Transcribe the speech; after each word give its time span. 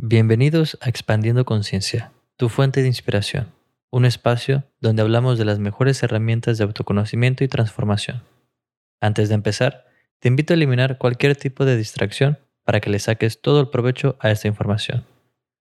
Bienvenidos 0.00 0.78
a 0.80 0.88
Expandiendo 0.88 1.44
Conciencia, 1.44 2.12
tu 2.36 2.48
fuente 2.48 2.82
de 2.82 2.86
inspiración, 2.86 3.52
un 3.90 4.04
espacio 4.04 4.62
donde 4.80 5.02
hablamos 5.02 5.38
de 5.38 5.44
las 5.44 5.58
mejores 5.58 6.00
herramientas 6.04 6.56
de 6.56 6.62
autoconocimiento 6.62 7.42
y 7.42 7.48
transformación. 7.48 8.22
Antes 9.00 9.28
de 9.28 9.34
empezar, 9.34 9.86
te 10.20 10.28
invito 10.28 10.52
a 10.52 10.56
eliminar 10.56 10.98
cualquier 10.98 11.34
tipo 11.34 11.64
de 11.64 11.76
distracción 11.76 12.38
para 12.62 12.78
que 12.78 12.90
le 12.90 13.00
saques 13.00 13.40
todo 13.40 13.60
el 13.60 13.70
provecho 13.70 14.16
a 14.20 14.30
esta 14.30 14.46
información. 14.46 15.04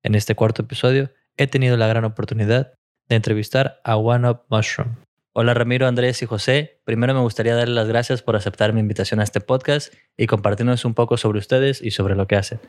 En 0.02 0.14
este 0.14 0.34
cuarto 0.34 0.62
episodio 0.62 1.10
he 1.36 1.46
tenido 1.46 1.76
la 1.76 1.86
gran 1.86 2.06
oportunidad 2.06 2.72
de 3.10 3.16
entrevistar 3.16 3.82
a 3.84 3.96
One 3.96 4.30
Up 4.30 4.44
Mushroom. 4.48 4.96
Hola 5.34 5.52
Ramiro, 5.52 5.86
Andrés 5.86 6.22
y 6.22 6.26
José. 6.26 6.80
Primero 6.84 7.12
me 7.12 7.20
gustaría 7.20 7.54
darles 7.54 7.74
las 7.74 7.88
gracias 7.88 8.22
por 8.22 8.36
aceptar 8.36 8.72
mi 8.72 8.80
invitación 8.80 9.20
a 9.20 9.24
este 9.24 9.42
podcast 9.42 9.92
y 10.16 10.28
compartirnos 10.28 10.86
un 10.86 10.94
poco 10.94 11.18
sobre 11.18 11.40
ustedes 11.40 11.82
y 11.82 11.90
sobre 11.90 12.16
lo 12.16 12.26
que 12.26 12.36
hacen. 12.36 12.60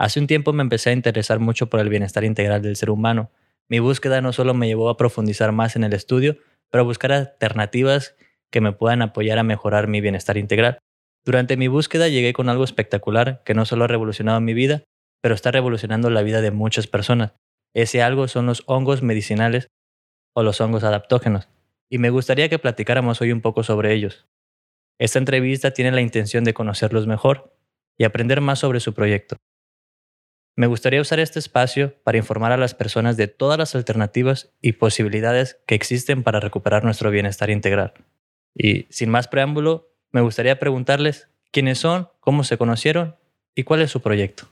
Hace 0.00 0.18
un 0.18 0.26
tiempo 0.26 0.54
me 0.54 0.62
empecé 0.62 0.88
a 0.88 0.92
interesar 0.94 1.40
mucho 1.40 1.68
por 1.68 1.78
el 1.78 1.90
bienestar 1.90 2.24
integral 2.24 2.62
del 2.62 2.74
ser 2.74 2.88
humano. 2.88 3.30
Mi 3.68 3.80
búsqueda 3.80 4.22
no 4.22 4.32
solo 4.32 4.54
me 4.54 4.66
llevó 4.66 4.88
a 4.88 4.96
profundizar 4.96 5.52
más 5.52 5.76
en 5.76 5.84
el 5.84 5.92
estudio, 5.92 6.38
pero 6.70 6.80
a 6.80 6.86
buscar 6.86 7.12
alternativas 7.12 8.16
que 8.48 8.62
me 8.62 8.72
puedan 8.72 9.02
apoyar 9.02 9.36
a 9.36 9.42
mejorar 9.42 9.88
mi 9.88 10.00
bienestar 10.00 10.38
integral. 10.38 10.78
Durante 11.22 11.58
mi 11.58 11.68
búsqueda 11.68 12.08
llegué 12.08 12.32
con 12.32 12.48
algo 12.48 12.64
espectacular 12.64 13.42
que 13.44 13.52
no 13.52 13.66
solo 13.66 13.84
ha 13.84 13.88
revolucionado 13.88 14.40
mi 14.40 14.54
vida, 14.54 14.84
pero 15.20 15.34
está 15.34 15.50
revolucionando 15.50 16.08
la 16.08 16.22
vida 16.22 16.40
de 16.40 16.50
muchas 16.50 16.86
personas. 16.86 17.34
Ese 17.74 18.02
algo 18.02 18.26
son 18.26 18.46
los 18.46 18.62
hongos 18.64 19.02
medicinales 19.02 19.68
o 20.34 20.42
los 20.42 20.62
hongos 20.62 20.82
adaptógenos, 20.82 21.50
y 21.90 21.98
me 21.98 22.08
gustaría 22.08 22.48
que 22.48 22.58
platicáramos 22.58 23.20
hoy 23.20 23.32
un 23.32 23.42
poco 23.42 23.64
sobre 23.64 23.92
ellos. 23.92 24.26
Esta 24.98 25.18
entrevista 25.18 25.72
tiene 25.72 25.92
la 25.92 26.00
intención 26.00 26.42
de 26.44 26.54
conocerlos 26.54 27.06
mejor 27.06 27.54
y 27.98 28.04
aprender 28.04 28.40
más 28.40 28.60
sobre 28.60 28.80
su 28.80 28.94
proyecto. 28.94 29.36
Me 30.56 30.66
gustaría 30.66 31.00
usar 31.00 31.20
este 31.20 31.38
espacio 31.38 31.94
para 32.02 32.18
informar 32.18 32.52
a 32.52 32.56
las 32.56 32.74
personas 32.74 33.16
de 33.16 33.28
todas 33.28 33.58
las 33.58 33.74
alternativas 33.74 34.52
y 34.60 34.72
posibilidades 34.72 35.58
que 35.66 35.74
existen 35.74 36.22
para 36.22 36.40
recuperar 36.40 36.84
nuestro 36.84 37.10
bienestar 37.10 37.50
integral. 37.50 37.94
Y 38.54 38.86
sin 38.90 39.10
más 39.10 39.28
preámbulo, 39.28 39.94
me 40.12 40.20
gustaría 40.20 40.58
preguntarles 40.58 41.28
quiénes 41.52 41.78
son, 41.78 42.08
cómo 42.20 42.44
se 42.44 42.58
conocieron 42.58 43.16
y 43.54 43.64
cuál 43.64 43.82
es 43.82 43.90
su 43.90 44.00
proyecto. 44.00 44.48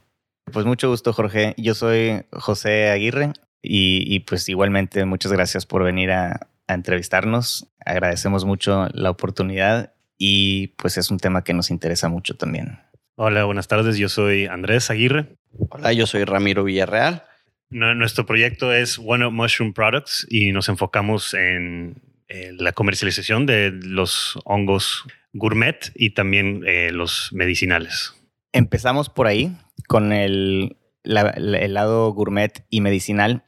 Pues 0.52 0.66
mucho 0.66 0.88
gusto, 0.88 1.12
Jorge. 1.12 1.54
Yo 1.56 1.74
soy 1.74 2.22
José 2.32 2.88
Aguirre 2.88 3.32
y, 3.62 4.20
pues 4.20 4.48
igualmente 4.48 5.04
muchas 5.04 5.32
gracias 5.32 5.66
por 5.66 5.84
venir 5.84 6.10
a, 6.10 6.48
entrevistarnos. 6.70 7.66
Agradecemos 7.82 8.44
mucho 8.44 8.88
la 8.92 9.08
oportunidad 9.08 9.94
y 10.18 10.66
pues 10.76 10.98
es 10.98 11.10
un 11.10 11.16
tema 11.16 11.42
que 11.42 11.54
nos 11.54 11.70
interesa 11.70 12.10
mucho 12.10 12.36
también. 12.36 12.78
Hola, 13.20 13.46
buenas 13.46 13.66
tardes. 13.66 13.98
Yo 13.98 14.08
soy 14.08 14.46
Andrés 14.46 14.90
Aguirre. 14.90 15.26
Hola, 15.70 15.92
yo 15.92 16.06
soy 16.06 16.22
Ramiro 16.22 16.62
Villarreal. 16.62 17.24
Nuestro 17.68 18.24
proyecto 18.26 18.72
es 18.72 18.96
One 19.04 19.26
Up 19.26 19.32
Mushroom 19.32 19.72
Products 19.72 20.24
y 20.30 20.52
nos 20.52 20.68
enfocamos 20.68 21.34
en 21.34 22.00
la 22.28 22.70
comercialización 22.70 23.44
de 23.44 23.72
los 23.72 24.38
hongos 24.44 25.04
gourmet 25.32 25.90
y 25.96 26.10
también 26.10 26.62
eh, 26.64 26.92
los 26.92 27.32
medicinales. 27.32 28.14
Empezamos 28.52 29.08
por 29.08 29.26
ahí 29.26 29.50
con 29.88 30.12
el, 30.12 30.76
el 31.02 31.74
lado 31.74 32.12
gourmet 32.12 32.64
y 32.70 32.82
medicinal, 32.82 33.42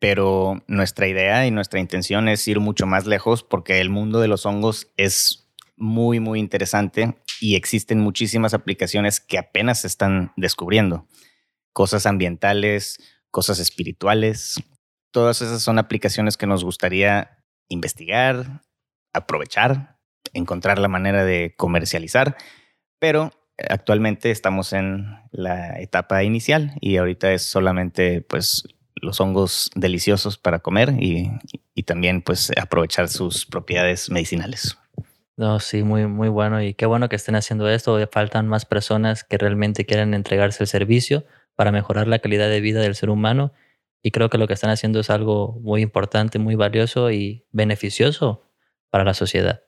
pero 0.00 0.62
nuestra 0.66 1.08
idea 1.08 1.46
y 1.46 1.50
nuestra 1.50 1.80
intención 1.80 2.28
es 2.28 2.46
ir 2.46 2.60
mucho 2.60 2.84
más 2.86 3.06
lejos 3.06 3.42
porque 3.42 3.80
el 3.80 3.88
mundo 3.88 4.20
de 4.20 4.28
los 4.28 4.44
hongos 4.44 4.92
es 4.98 5.43
muy, 5.76 6.20
muy 6.20 6.40
interesante 6.40 7.16
y 7.40 7.56
existen 7.56 8.00
muchísimas 8.00 8.54
aplicaciones 8.54 9.20
que 9.20 9.38
apenas 9.38 9.80
se 9.80 9.86
están 9.86 10.32
descubriendo 10.36 11.06
cosas 11.72 12.06
ambientales, 12.06 12.98
cosas 13.30 13.58
espirituales. 13.58 14.62
Todas 15.10 15.42
esas 15.42 15.62
son 15.62 15.78
aplicaciones 15.78 16.36
que 16.36 16.46
nos 16.46 16.64
gustaría 16.64 17.44
investigar, 17.68 18.62
aprovechar, 19.12 19.98
encontrar 20.32 20.78
la 20.78 20.88
manera 20.88 21.24
de 21.24 21.54
comercializar, 21.56 22.36
pero 22.98 23.32
actualmente 23.68 24.30
estamos 24.30 24.72
en 24.72 25.06
la 25.30 25.80
etapa 25.80 26.22
inicial 26.24 26.72
y 26.80 26.96
ahorita 26.96 27.32
es 27.32 27.42
solamente 27.42 28.20
pues 28.22 28.64
los 28.94 29.20
hongos 29.20 29.70
deliciosos 29.74 30.38
para 30.38 30.60
comer 30.60 30.94
y, 30.98 31.30
y 31.74 31.82
también 31.82 32.22
pues 32.22 32.50
aprovechar 32.56 33.08
sus 33.08 33.46
propiedades 33.46 34.10
medicinales. 34.10 34.78
No, 35.36 35.58
sí, 35.58 35.82
muy, 35.82 36.06
muy 36.06 36.28
bueno 36.28 36.62
y 36.62 36.74
qué 36.74 36.86
bueno 36.86 37.08
que 37.08 37.16
estén 37.16 37.34
haciendo 37.34 37.68
esto. 37.68 37.98
Faltan 38.12 38.46
más 38.46 38.66
personas 38.66 39.24
que 39.24 39.36
realmente 39.36 39.84
quieran 39.84 40.14
entregarse 40.14 40.62
el 40.62 40.68
servicio 40.68 41.24
para 41.56 41.72
mejorar 41.72 42.06
la 42.06 42.20
calidad 42.20 42.48
de 42.48 42.60
vida 42.60 42.80
del 42.80 42.94
ser 42.94 43.10
humano 43.10 43.52
y 44.02 44.10
creo 44.10 44.30
que 44.30 44.38
lo 44.38 44.46
que 44.46 44.54
están 44.54 44.70
haciendo 44.70 45.00
es 45.00 45.10
algo 45.10 45.58
muy 45.62 45.82
importante, 45.82 46.38
muy 46.38 46.54
valioso 46.54 47.10
y 47.10 47.46
beneficioso 47.50 48.48
para 48.90 49.02
la 49.02 49.14
sociedad. 49.14 49.64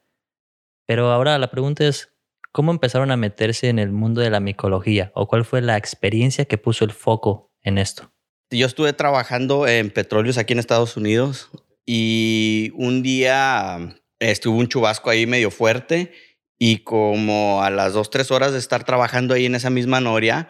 Pero 0.87 1.10
ahora 1.10 1.38
la 1.38 1.50
pregunta 1.50 1.84
es, 1.84 2.12
¿cómo 2.53 2.71
empezaron 2.71 3.10
a 3.10 3.16
meterse 3.16 3.69
en 3.69 3.78
el 3.78 3.91
mundo 3.91 4.21
de 4.21 4.31
la 4.31 4.41
micología 4.41 5.10
o 5.15 5.26
cuál 5.26 5.44
fue 5.44 5.62
la 5.62 5.76
experiencia 5.76 6.44
que 6.44 6.59
puso 6.59 6.84
el 6.84 6.93
foco 6.93 7.50
en 7.62 7.78
esto? 7.78 8.12
Yo 8.50 8.66
estuve 8.66 8.93
trabajando 8.93 9.66
en 9.66 9.91
petróleos 9.91 10.38
aquí 10.38 10.53
en 10.53 10.60
Estados 10.60 10.97
Unidos 10.97 11.50
y 11.84 12.71
un 12.76 13.03
día 13.03 13.97
estuvo 14.21 14.59
un 14.59 14.69
chubasco 14.69 15.10
ahí 15.10 15.27
medio 15.27 15.50
fuerte 15.50 16.12
y 16.59 16.78
como 16.78 17.62
a 17.62 17.71
las 17.71 17.93
dos, 17.93 18.10
tres 18.10 18.31
horas 18.31 18.53
de 18.53 18.59
estar 18.59 18.84
trabajando 18.84 19.34
ahí 19.34 19.47
en 19.47 19.54
esa 19.54 19.71
misma 19.71 20.00
noria, 20.00 20.49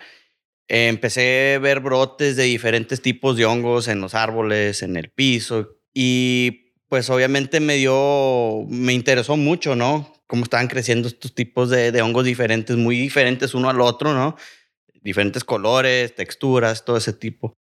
empecé 0.69 1.55
a 1.55 1.59
ver 1.59 1.81
brotes 1.81 2.37
de 2.37 2.45
diferentes 2.45 3.03
tipos 3.03 3.37
de 3.37 3.45
hongos 3.45 3.89
en 3.89 4.01
los 4.01 4.15
árboles, 4.15 4.83
en 4.83 4.97
el 4.97 5.11
piso 5.11 5.79
y 5.93 6.73
pues 6.89 7.11
obviamente 7.11 7.59
me 7.59 7.77
dio, 7.77 8.65
me 8.69 8.93
interesó 8.93 9.37
mucho, 9.37 9.75
¿no? 9.75 10.13
Cómo 10.29 10.45
estaban 10.45 10.69
creciendo 10.69 11.09
estos 11.09 11.35
tipos 11.35 11.71
de, 11.71 11.91
de 11.91 12.03
hongos 12.03 12.25
diferentes, 12.25 12.77
muy 12.77 12.97
diferentes 12.97 13.55
uno 13.55 13.69
al 13.69 13.81
otro, 13.81 14.15
¿no? 14.15 14.37
Diferentes 15.03 15.45
colores, 15.45 16.15
texturas, 16.15 16.85
todo 16.85 16.97
ese 16.97 17.13
tipo. 17.13 17.55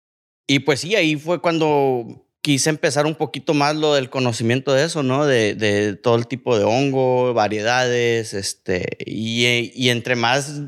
Y 0.46 0.60
pues 0.60 0.80
sí, 0.80 0.94
ahí 0.94 1.16
fue 1.16 1.40
cuando 1.40 2.25
quise 2.46 2.70
empezar 2.70 3.06
un 3.06 3.16
poquito 3.16 3.54
más 3.54 3.74
lo 3.74 3.94
del 3.94 4.08
conocimiento 4.08 4.72
de 4.72 4.84
eso, 4.84 5.02
¿no? 5.02 5.26
De, 5.26 5.98
todo 6.00 6.14
el 6.14 6.28
tipo 6.28 6.56
de 6.56 6.62
hongo, 6.62 7.34
variedades, 7.34 8.34
este, 8.34 8.86
y, 9.04 9.88
entre 9.88 10.14
más 10.14 10.60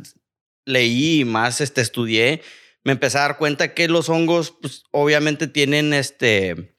leí 0.65 1.21
y 1.21 1.25
más 1.25 1.61
este, 1.61 1.81
estudié, 1.81 2.43
me 2.83 2.91
empecé 2.91 3.19
a 3.19 3.21
dar 3.21 3.39
cuenta 3.39 3.75
que 3.75 3.87
los 3.87 4.09
hongos, 4.09 4.57
pues, 4.61 4.83
obviamente 4.91 5.47
tienen 5.47 5.95
este, 5.95 6.75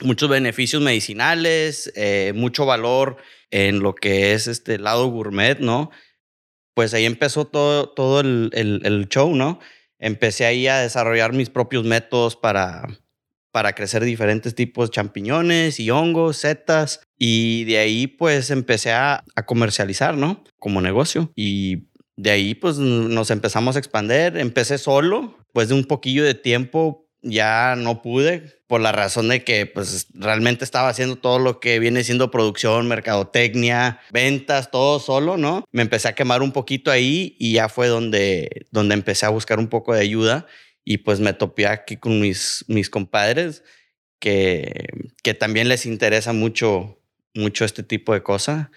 muchos 0.00 0.28
beneficios 0.28 0.80
medicinales, 0.80 1.92
eh, 1.96 2.32
mucho 2.36 2.66
valor 2.66 3.16
en 3.50 3.80
lo 3.80 3.96
que 3.96 4.32
es 4.32 4.46
este 4.46 4.78
lado 4.78 5.08
gourmet, 5.08 5.58
¿no? 5.58 5.90
Pues 6.72 6.94
ahí 6.94 7.04
empezó 7.04 7.48
todo, 7.48 7.88
todo 7.88 8.20
el, 8.20 8.50
el 8.52 9.08
show, 9.08 9.34
¿no? 9.34 9.58
Empecé 9.98 10.46
ahí 10.46 10.68
a 10.68 10.78
desarrollar 10.78 11.32
mis 11.32 11.50
propios 11.50 11.82
métodos 11.82 12.36
para, 12.36 12.86
para 13.56 13.72
crecer 13.72 14.04
diferentes 14.04 14.54
tipos 14.54 14.90
de 14.90 14.96
champiñones 14.96 15.80
y 15.80 15.90
hongos, 15.90 16.36
setas. 16.36 17.00
Y 17.16 17.64
de 17.64 17.78
ahí 17.78 18.06
pues 18.06 18.50
empecé 18.50 18.92
a, 18.92 19.24
a 19.34 19.46
comercializar, 19.46 20.14
¿no? 20.14 20.44
Como 20.58 20.82
negocio. 20.82 21.32
Y 21.34 21.88
de 22.16 22.32
ahí 22.32 22.54
pues 22.54 22.76
nos 22.76 23.30
empezamos 23.30 23.74
a 23.74 23.78
expandir. 23.78 24.36
Empecé 24.36 24.76
solo, 24.76 25.38
pues 25.54 25.68
de 25.68 25.74
un 25.74 25.86
poquillo 25.86 26.22
de 26.22 26.34
tiempo 26.34 27.08
ya 27.22 27.76
no 27.76 28.02
pude 28.02 28.60
por 28.66 28.82
la 28.82 28.92
razón 28.92 29.28
de 29.28 29.42
que 29.42 29.64
pues 29.64 30.08
realmente 30.12 30.62
estaba 30.62 30.88
haciendo 30.88 31.16
todo 31.16 31.38
lo 31.38 31.58
que 31.58 31.78
viene 31.78 32.04
siendo 32.04 32.30
producción, 32.30 32.86
mercadotecnia, 32.88 34.00
ventas, 34.10 34.70
todo 34.70 35.00
solo, 35.00 35.38
¿no? 35.38 35.64
Me 35.72 35.80
empecé 35.80 36.08
a 36.08 36.14
quemar 36.14 36.42
un 36.42 36.52
poquito 36.52 36.90
ahí 36.90 37.36
y 37.38 37.54
ya 37.54 37.70
fue 37.70 37.88
donde, 37.88 38.66
donde 38.70 38.94
empecé 38.94 39.24
a 39.24 39.30
buscar 39.30 39.58
un 39.58 39.68
poco 39.68 39.94
de 39.94 40.00
ayuda 40.00 40.46
y 40.86 40.98
pues 40.98 41.18
me 41.18 41.34
topé 41.34 41.66
aquí 41.66 41.96
con 41.96 42.20
mis, 42.20 42.64
mis 42.68 42.88
compadres 42.88 43.64
que, 44.20 44.86
que 45.22 45.34
también 45.34 45.68
les 45.68 45.84
interesa 45.84 46.32
mucho, 46.32 47.00
mucho 47.34 47.64
este 47.64 47.82
tipo 47.82 48.14
de 48.14 48.22
cosas 48.22 48.68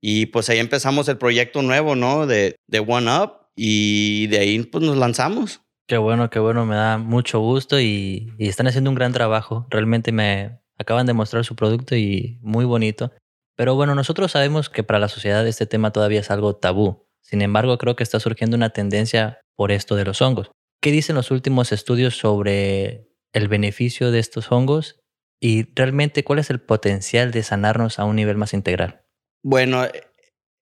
y 0.00 0.26
pues 0.26 0.48
ahí 0.48 0.58
empezamos 0.58 1.06
el 1.08 1.18
proyecto 1.18 1.60
nuevo, 1.60 1.94
¿no? 1.94 2.26
De, 2.26 2.56
de 2.66 2.80
One 2.80 3.14
Up 3.14 3.32
y 3.54 4.26
de 4.28 4.38
ahí 4.38 4.62
pues 4.62 4.82
nos 4.82 4.96
lanzamos. 4.96 5.60
Qué 5.86 5.98
bueno, 5.98 6.30
qué 6.30 6.38
bueno, 6.38 6.64
me 6.64 6.76
da 6.76 6.96
mucho 6.96 7.40
gusto 7.40 7.78
y, 7.78 8.32
y, 8.38 8.48
están 8.48 8.66
haciendo 8.66 8.88
un 8.88 8.96
gran 8.96 9.12
trabajo. 9.12 9.66
Realmente 9.68 10.12
me 10.12 10.60
acaban 10.78 11.04
de 11.04 11.12
mostrar 11.12 11.44
su 11.44 11.56
producto 11.56 11.94
y 11.94 12.38
muy 12.40 12.64
bonito. 12.64 13.12
Pero 13.54 13.74
bueno, 13.74 13.94
nosotros 13.94 14.32
sabemos 14.32 14.70
que 14.70 14.82
para 14.82 14.98
la 14.98 15.08
sociedad 15.08 15.46
este 15.46 15.66
tema 15.66 15.90
todavía 15.90 16.20
es 16.20 16.30
algo 16.30 16.56
tabú. 16.56 17.06
Sin 17.20 17.42
embargo, 17.42 17.76
creo 17.76 17.96
que 17.96 18.02
está 18.02 18.18
surgiendo 18.18 18.56
una 18.56 18.70
tendencia 18.70 19.40
por 19.56 19.72
esto 19.72 19.94
de 19.96 20.06
los 20.06 20.22
hongos. 20.22 20.50
¿Qué 20.80 20.90
dicen 20.90 21.14
los 21.14 21.30
últimos 21.30 21.72
estudios 21.72 22.16
sobre 22.16 23.08
el 23.32 23.48
beneficio 23.48 24.10
de 24.10 24.18
estos 24.18 24.50
hongos 24.50 25.00
y 25.38 25.66
realmente 25.74 26.24
cuál 26.24 26.38
es 26.38 26.48
el 26.48 26.60
potencial 26.60 27.32
de 27.32 27.42
sanarnos 27.42 27.98
a 27.98 28.04
un 28.04 28.16
nivel 28.16 28.38
más 28.38 28.54
integral? 28.54 29.04
Bueno, 29.42 29.86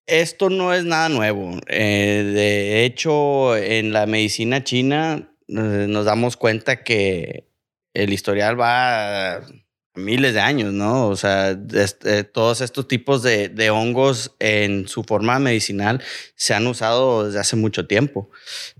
esto 0.06 0.48
no 0.48 0.72
es 0.72 0.84
nada 0.84 1.10
nuevo. 1.10 1.58
Eh, 1.66 2.30
de 2.34 2.84
hecho, 2.84 3.56
en 3.56 3.92
la 3.92 4.06
medicina 4.06 4.64
china 4.64 5.34
eh, 5.48 5.86
nos 5.88 6.06
damos 6.06 6.38
cuenta 6.38 6.82
que 6.82 7.52
el 7.92 8.12
historial 8.12 8.58
va 8.58 9.42
miles 9.96 10.34
de 10.34 10.40
años, 10.40 10.72
¿no? 10.72 11.08
O 11.08 11.16
sea, 11.16 11.58
este, 11.74 12.24
todos 12.24 12.60
estos 12.60 12.86
tipos 12.88 13.22
de, 13.22 13.48
de, 13.48 13.70
hongos 13.70 14.34
en 14.38 14.88
su 14.88 15.02
forma 15.04 15.38
medicinal 15.38 16.02
se 16.34 16.54
han 16.54 16.66
usado 16.66 17.26
desde 17.26 17.40
hace 17.40 17.56
mucho 17.56 17.86
tiempo. 17.86 18.30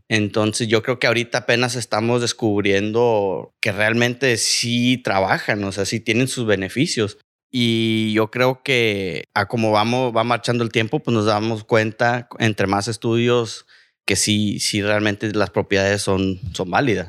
Entonces 0.08 0.68
yo 0.68 0.82
creo 0.82 0.98
que 0.98 1.06
ahorita 1.06 1.38
apenas 1.38 1.74
estamos 1.74 2.20
descubriendo 2.20 3.54
que 3.60 3.72
realmente 3.72 4.36
sí 4.36 4.98
trabajan, 4.98 5.64
o 5.64 5.72
sea, 5.72 5.84
sí 5.84 6.00
tienen 6.00 6.28
sus 6.28 6.46
beneficios. 6.46 7.18
Y 7.50 8.12
yo 8.12 8.30
creo 8.30 8.62
que 8.62 9.24
a 9.34 9.46
como 9.46 9.72
vamos, 9.72 10.14
va 10.16 10.24
marchando 10.24 10.64
el 10.64 10.70
tiempo, 10.70 11.00
pues 11.00 11.14
nos 11.14 11.26
damos 11.26 11.64
cuenta 11.64 12.28
entre 12.38 12.66
más 12.66 12.88
estudios 12.88 13.66
que 14.04 14.16
sí, 14.16 14.60
sí 14.60 14.82
realmente 14.82 15.32
las 15.32 15.50
propiedades 15.50 16.02
son, 16.02 16.40
son 16.54 16.70
válidas 16.70 17.08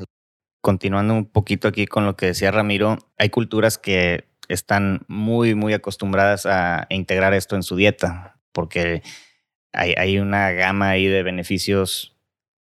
continuando 0.68 1.14
un 1.14 1.26
poquito 1.26 1.70
aquí 1.70 1.86
con 1.86 2.06
lo 2.06 2.18
que 2.18 2.26
decía 2.26 2.52
Ramiro, 2.52 2.98
hay 3.18 3.30
culturas 3.30 3.78
que 3.78 4.28
están 4.50 5.06
muy, 5.08 5.56
muy 5.56 5.72
acostumbradas 5.72 6.46
a 6.46 6.88
integrar 6.90 7.34
esto 7.34 7.56
en 7.56 7.64
su 7.64 7.78
dieta, 7.78 8.38
porque 8.52 9.02
hay, 9.72 10.20
una 10.20 10.52
gama 10.52 10.90
ahí 10.90 11.08
de 11.08 11.24
beneficios 11.24 12.18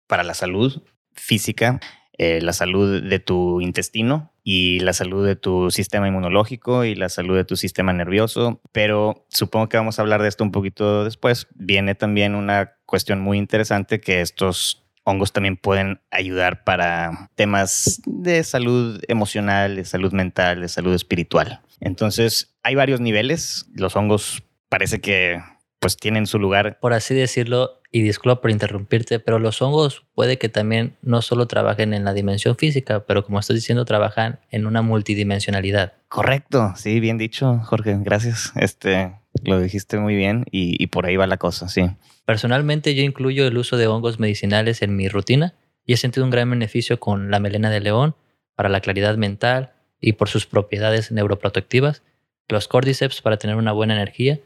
para 0.07 0.25
la 0.25 0.35
salud 0.35 0.83
física, 1.15 1.81
eh, 2.19 2.43
la 2.43 2.53
salud 2.53 3.03
de 3.03 3.19
tu 3.19 3.63
intestino 3.63 4.31
y 4.45 4.81
la 4.81 4.93
salud 4.93 5.27
de 5.27 5.37
tu 5.37 5.71
sistema 5.71 6.07
inmunológico 6.07 6.85
y 6.85 6.97
la 6.97 7.09
salud 7.09 7.35
de 7.35 7.47
tu 7.47 7.57
sistema 7.57 7.95
nervioso, 7.95 8.61
pero 8.73 9.25
supongo 9.31 9.71
que 9.71 9.79
vamos 9.79 9.99
a 9.99 10.03
hablar 10.03 10.21
de 10.21 10.29
esto 10.29 10.45
un 10.45 10.53
poquito 10.53 11.03
después. 11.03 11.47
Viene 11.55 11.95
también 11.95 12.35
una 12.35 12.75
cuestión 12.85 13.23
muy 13.23 13.39
interesante 13.39 14.03
que 14.03 14.21
estos 14.21 14.86
hongos 15.07 15.33
también 15.33 15.57
pueden 15.57 16.01
ayudar 16.11 16.65
para 16.65 17.31
temas 17.37 18.03
de 18.05 18.43
salud 18.43 19.01
emocional, 19.09 19.77
de 19.77 19.85
salud 19.85 20.13
mental, 20.13 20.61
de 20.61 20.69
salud 20.69 20.95
espiritual. 20.95 21.61
Entonces, 21.81 22.55
hay 22.63 22.75
varios 22.75 23.01
niveles. 23.01 23.67
Los 23.75 23.97
hongos 23.97 24.43
parece 24.69 25.01
que 25.01 25.41
pues 25.79 25.97
tienen 25.97 26.27
su 26.27 26.39
lugar. 26.39 26.79
Por 26.81 26.93
así 26.93 27.15
decirlo, 27.15 27.81
y 27.93 28.03
disculpa 28.03 28.41
por 28.41 28.51
interrumpirte, 28.51 29.21
pero 29.21 29.39
los 29.39 29.63
hongos 29.63 30.05
puede 30.15 30.39
que 30.39 30.49
también 30.49 30.97
no 31.03 31.23
solo 31.23 31.47
trabajen 31.47 31.95
en 31.95 32.05
la 32.05 32.13
dimensión 32.13 32.57
física, 32.57 33.07
pero 33.07 33.25
como 33.25 33.39
estás 33.39 33.55
diciendo, 33.55 33.85
trabajan 33.85 34.41
en 34.51 34.67
una 34.67 34.83
multidimensionalidad. 34.83 35.93
Correcto, 36.09 36.73
sí, 36.77 36.99
bien 36.99 37.19
dicho, 37.19 37.61
Jorge, 37.65 37.97
gracias. 38.01 38.53
Este, 38.57 39.15
lo 39.45 39.61
dijiste 39.61 39.99
muy 39.99 40.15
bien 40.17 40.45
y, 40.51 40.87
por 40.89 41.07
ahí 41.07 41.17
va 41.17 41.27
la 41.27 41.37
cosa, 41.37 41.69
sí. 41.69 41.91
Personalmente 42.25 42.95
yo 42.95 43.03
incluyo 43.03 43.47
el 43.47 43.57
uso 43.59 43.77
de 43.77 43.87
hongos 43.87 44.19
medicinales 44.19 44.83
en 44.83 44.97
mi 44.97 45.09
rutina 45.09 45.55
y 45.85 45.93
he 45.93 45.97
sentido 45.97 46.25
un 46.25 46.31
gran 46.31 46.51
beneficio 46.51 46.99
con 46.99 47.31
la 47.31 47.41
melena 47.41 47.71
de 47.71 47.81
león 47.81 48.17
para 48.55 48.69
la 48.69 48.81
claridad 48.81 49.17
mental 49.17 49.73
y 50.01 50.15
por 50.15 50.29
sus 50.29 50.47
propiedades 50.47 51.13
neuroprotectivas, 51.13 52.03
los 52.49 52.69
cordyceps 52.69 53.23
para 53.23 53.37
tener 53.37 53.57
una 53.57 53.73
buena 53.73 53.95
energía, 53.95 54.41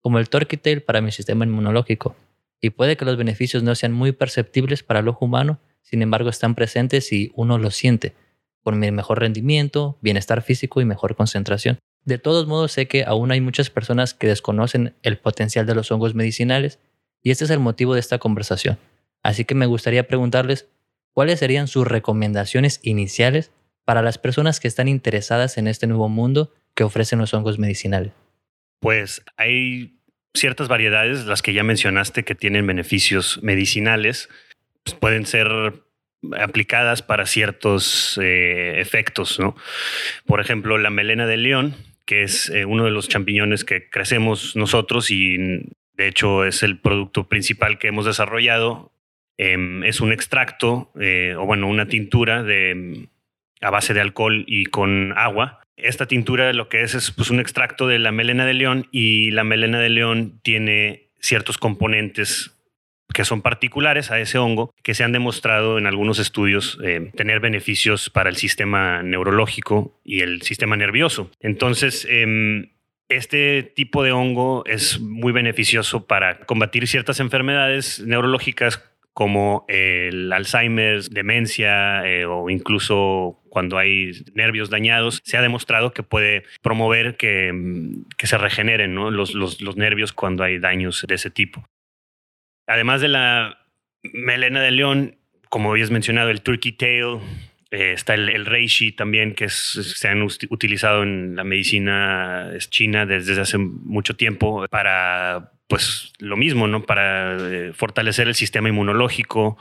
como 0.00 0.18
el 0.18 0.28
turkey 0.28 0.58
tail 0.58 0.82
para 0.82 1.00
mi 1.00 1.12
sistema 1.12 1.44
inmunológico. 1.44 2.16
Y 2.60 2.70
puede 2.70 2.96
que 2.96 3.04
los 3.04 3.16
beneficios 3.16 3.62
no 3.62 3.74
sean 3.74 3.92
muy 3.92 4.12
perceptibles 4.12 4.82
para 4.82 5.00
el 5.00 5.08
ojo 5.08 5.24
humano, 5.24 5.58
sin 5.82 6.02
embargo 6.02 6.30
están 6.30 6.54
presentes 6.54 7.06
si 7.06 7.32
uno 7.34 7.58
los 7.58 7.74
siente, 7.74 8.14
por 8.62 8.74
mi 8.74 8.90
mejor 8.90 9.20
rendimiento, 9.20 9.98
bienestar 10.00 10.42
físico 10.42 10.80
y 10.80 10.84
mejor 10.84 11.14
concentración. 11.16 11.78
De 12.06 12.18
todos 12.18 12.46
modos 12.46 12.70
sé 12.70 12.86
que 12.86 13.02
aún 13.04 13.32
hay 13.32 13.40
muchas 13.40 13.68
personas 13.68 14.14
que 14.14 14.28
desconocen 14.28 14.94
el 15.02 15.18
potencial 15.18 15.66
de 15.66 15.74
los 15.74 15.90
hongos 15.90 16.14
medicinales 16.14 16.78
y 17.20 17.32
este 17.32 17.44
es 17.44 17.50
el 17.50 17.58
motivo 17.58 17.94
de 17.94 18.00
esta 18.00 18.18
conversación. 18.18 18.78
Así 19.24 19.44
que 19.44 19.56
me 19.56 19.66
gustaría 19.66 20.06
preguntarles 20.06 20.68
cuáles 21.12 21.40
serían 21.40 21.66
sus 21.66 21.84
recomendaciones 21.84 22.78
iniciales 22.84 23.50
para 23.84 24.02
las 24.02 24.18
personas 24.18 24.60
que 24.60 24.68
están 24.68 24.86
interesadas 24.86 25.58
en 25.58 25.66
este 25.66 25.88
nuevo 25.88 26.08
mundo 26.08 26.54
que 26.74 26.84
ofrecen 26.84 27.18
los 27.18 27.34
hongos 27.34 27.58
medicinales. 27.58 28.12
Pues 28.78 29.24
hay 29.36 29.98
ciertas 30.32 30.68
variedades, 30.68 31.26
las 31.26 31.42
que 31.42 31.54
ya 31.54 31.64
mencionaste, 31.64 32.22
que 32.22 32.36
tienen 32.36 32.68
beneficios 32.68 33.40
medicinales, 33.42 34.28
pues 34.84 34.94
pueden 34.94 35.26
ser 35.26 35.48
aplicadas 36.38 37.02
para 37.02 37.26
ciertos 37.26 38.16
eh, 38.22 38.80
efectos, 38.80 39.40
¿no? 39.40 39.56
Por 40.24 40.40
ejemplo, 40.40 40.78
la 40.78 40.90
melena 40.90 41.26
de 41.26 41.36
león, 41.36 41.74
que 42.06 42.22
es 42.22 42.48
eh, 42.48 42.64
uno 42.64 42.84
de 42.84 42.90
los 42.90 43.08
champiñones 43.08 43.64
que 43.64 43.90
crecemos 43.90 44.56
nosotros 44.56 45.10
y 45.10 45.36
de 45.94 46.08
hecho 46.08 46.44
es 46.44 46.62
el 46.62 46.78
producto 46.78 47.28
principal 47.28 47.78
que 47.78 47.88
hemos 47.88 48.06
desarrollado. 48.06 48.92
Em, 49.38 49.84
es 49.84 50.00
un 50.00 50.12
extracto, 50.12 50.90
eh, 50.98 51.34
o 51.36 51.44
bueno, 51.44 51.66
una 51.68 51.88
tintura 51.88 52.42
de, 52.42 53.08
a 53.60 53.70
base 53.70 53.92
de 53.92 54.00
alcohol 54.00 54.44
y 54.46 54.66
con 54.66 55.12
agua. 55.16 55.60
Esta 55.76 56.06
tintura 56.06 56.52
lo 56.54 56.68
que 56.68 56.82
es 56.82 56.94
es 56.94 57.10
pues, 57.10 57.30
un 57.30 57.40
extracto 57.40 57.86
de 57.86 57.98
la 57.98 58.12
melena 58.12 58.46
de 58.46 58.54
león 58.54 58.88
y 58.92 59.30
la 59.32 59.44
melena 59.44 59.78
de 59.78 59.90
león 59.90 60.40
tiene 60.42 61.08
ciertos 61.20 61.58
componentes 61.58 62.55
que 63.16 63.24
son 63.24 63.40
particulares 63.40 64.10
a 64.10 64.20
ese 64.20 64.36
hongo, 64.36 64.74
que 64.82 64.92
se 64.92 65.02
han 65.02 65.10
demostrado 65.10 65.78
en 65.78 65.86
algunos 65.86 66.18
estudios 66.18 66.78
eh, 66.84 67.10
tener 67.16 67.40
beneficios 67.40 68.10
para 68.10 68.28
el 68.28 68.36
sistema 68.36 69.02
neurológico 69.02 69.98
y 70.04 70.20
el 70.20 70.42
sistema 70.42 70.76
nervioso. 70.76 71.30
Entonces, 71.40 72.06
em, 72.10 72.72
este 73.08 73.62
tipo 73.62 74.02
de 74.02 74.12
hongo 74.12 74.64
es 74.66 75.00
muy 75.00 75.32
beneficioso 75.32 76.06
para 76.06 76.40
combatir 76.40 76.86
ciertas 76.86 77.18
enfermedades 77.18 78.00
neurológicas 78.00 78.84
como 79.14 79.64
el 79.66 80.30
Alzheimer, 80.30 81.02
demencia 81.04 82.06
eh, 82.06 82.26
o 82.26 82.50
incluso 82.50 83.40
cuando 83.48 83.78
hay 83.78 84.12
nervios 84.34 84.68
dañados, 84.68 85.22
se 85.24 85.38
ha 85.38 85.40
demostrado 85.40 85.94
que 85.94 86.02
puede 86.02 86.42
promover 86.60 87.16
que, 87.16 87.50
se 88.18 88.36
regeneren 88.36 88.94
los, 88.94 89.32
los 89.32 89.76
nervios 89.78 90.12
cuando 90.12 90.44
hay 90.44 90.58
daños 90.58 91.02
de 91.08 91.14
ese 91.14 91.30
tipo. 91.30 91.66
Además 92.66 93.00
de 93.00 93.08
la 93.08 93.58
melena 94.12 94.60
de 94.60 94.70
león, 94.70 95.16
como 95.48 95.70
habías 95.70 95.90
mencionado, 95.90 96.30
el 96.30 96.42
turkey 96.42 96.72
tail, 96.72 97.18
eh, 97.70 97.92
está 97.92 98.14
el, 98.14 98.46
reishi 98.46 98.92
también, 98.92 99.34
que 99.34 99.48
se 99.48 100.08
han 100.08 100.22
utilizado 100.22 101.02
en 101.02 101.36
la 101.36 101.44
medicina 101.44 102.50
china 102.70 103.06
desde 103.06 103.40
hace 103.40 103.58
mucho 103.58 104.14
tiempo 104.16 104.66
para, 104.68 105.52
pues, 105.68 106.12
lo 106.18 106.36
mismo, 106.36 106.68
¿no? 106.68 106.84
Para 106.84 107.36
eh, 107.38 107.72
fortalecer 107.72 108.28
el 108.28 108.34
sistema 108.34 108.68
inmunológico. 108.68 109.58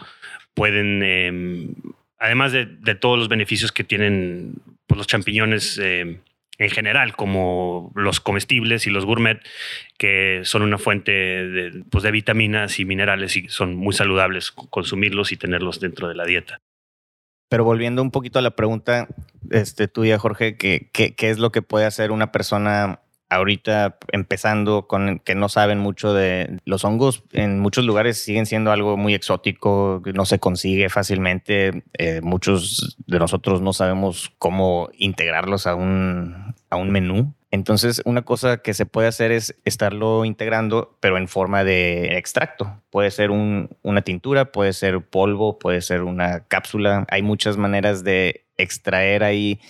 Pueden, 0.54 1.04
em, 1.04 1.76
además 2.20 2.52
de, 2.52 2.66
todos 2.96 3.20
los 3.20 3.28
beneficios 3.28 3.72
que 3.72 3.84
tienen 3.84 4.56
pues, 4.88 4.98
los 4.98 5.08
champiñones 5.08 5.78
em, 5.80 6.20
en 6.58 6.70
general, 6.70 7.16
como 7.16 7.92
los 7.96 8.20
comestibles 8.20 8.88
y 8.88 8.90
los 8.90 9.06
gourmet, 9.06 9.40
que 9.98 10.42
son 10.44 10.62
una 10.62 10.78
fuente 10.78 11.12
de, 11.12 11.84
pues, 11.90 12.04
de 12.04 12.12
vitaminas 12.12 12.80
y 12.80 12.86
minerales 12.86 13.36
y 13.38 13.48
son 13.50 13.76
muy 13.76 13.94
saludables 13.94 14.52
consumirlos 14.52 15.32
y 15.32 15.38
tenerlos 15.38 15.80
dentro 15.80 16.08
de 16.08 16.16
la 16.16 16.26
dieta. 16.26 16.60
Pero 17.50 17.64
volviendo 17.64 18.02
un 18.02 18.12
poquito 18.12 18.40
a 18.40 18.42
la 18.42 18.56
pregunta 18.56 19.08
este, 19.52 19.88
tuya, 19.88 20.18
Jorge, 20.18 20.58
¿qué, 20.58 20.90
qué, 20.92 21.16
qué 21.16 21.30
es 21.30 21.38
lo 21.38 21.52
que 21.52 21.62
puede 21.62 21.86
hacer 21.86 22.12
una 22.12 22.32
persona 22.32 23.02
ahorita 23.30 23.98
empezando 24.12 24.88
con 24.88 25.20
que 25.20 25.36
no 25.36 25.50
saben 25.50 25.80
mucho 25.80 26.14
de 26.14 26.60
los 26.66 26.84
hongos? 26.86 27.24
En 27.32 27.60
muchos 27.60 27.86
lugares 27.86 28.24
siguen 28.24 28.46
siendo 28.46 28.72
algo 28.72 28.98
muy 28.98 29.14
exótico, 29.14 30.02
no 30.14 30.26
se 30.26 30.40
consigue 30.40 30.90
fácilmente. 30.90 31.84
Eh, 31.98 32.22
muchos 32.22 32.98
de 33.08 33.20
nosotros 33.20 33.62
no 33.62 33.74
sabemos 33.74 34.32
cómo 34.38 34.90
integrarlos 34.98 35.68
a 35.68 35.76
un, 35.76 36.56
a 36.70 36.76
un 36.76 36.92
menú. 36.92 37.34
Entonces, 37.52 38.02
una 38.04 38.24
cosa 38.24 38.58
que 38.58 38.74
se 38.74 38.86
puede 38.86 39.08
hacer 39.08 39.32
es 39.32 39.56
estarlo 39.64 40.26
integrando, 40.26 40.98
pero 41.00 41.18
en 41.18 41.30
forma 41.30 41.64
de 41.64 42.18
extracto. 42.18 42.82
Puede 42.90 43.12
ser 43.12 43.32
una 43.32 44.02
tintura, 44.02 44.52
puede 44.52 44.74
ser 44.74 45.02
polvo, 45.02 45.58
puede 45.58 45.82
ser 45.82 46.04
una 46.04 46.42
cápsula. 46.48 47.06
Hay 47.10 47.22
muchas 47.22 47.56
maneras 47.56 48.04
de 48.04 48.46
extraer 48.58 49.24
ahí 49.24 49.62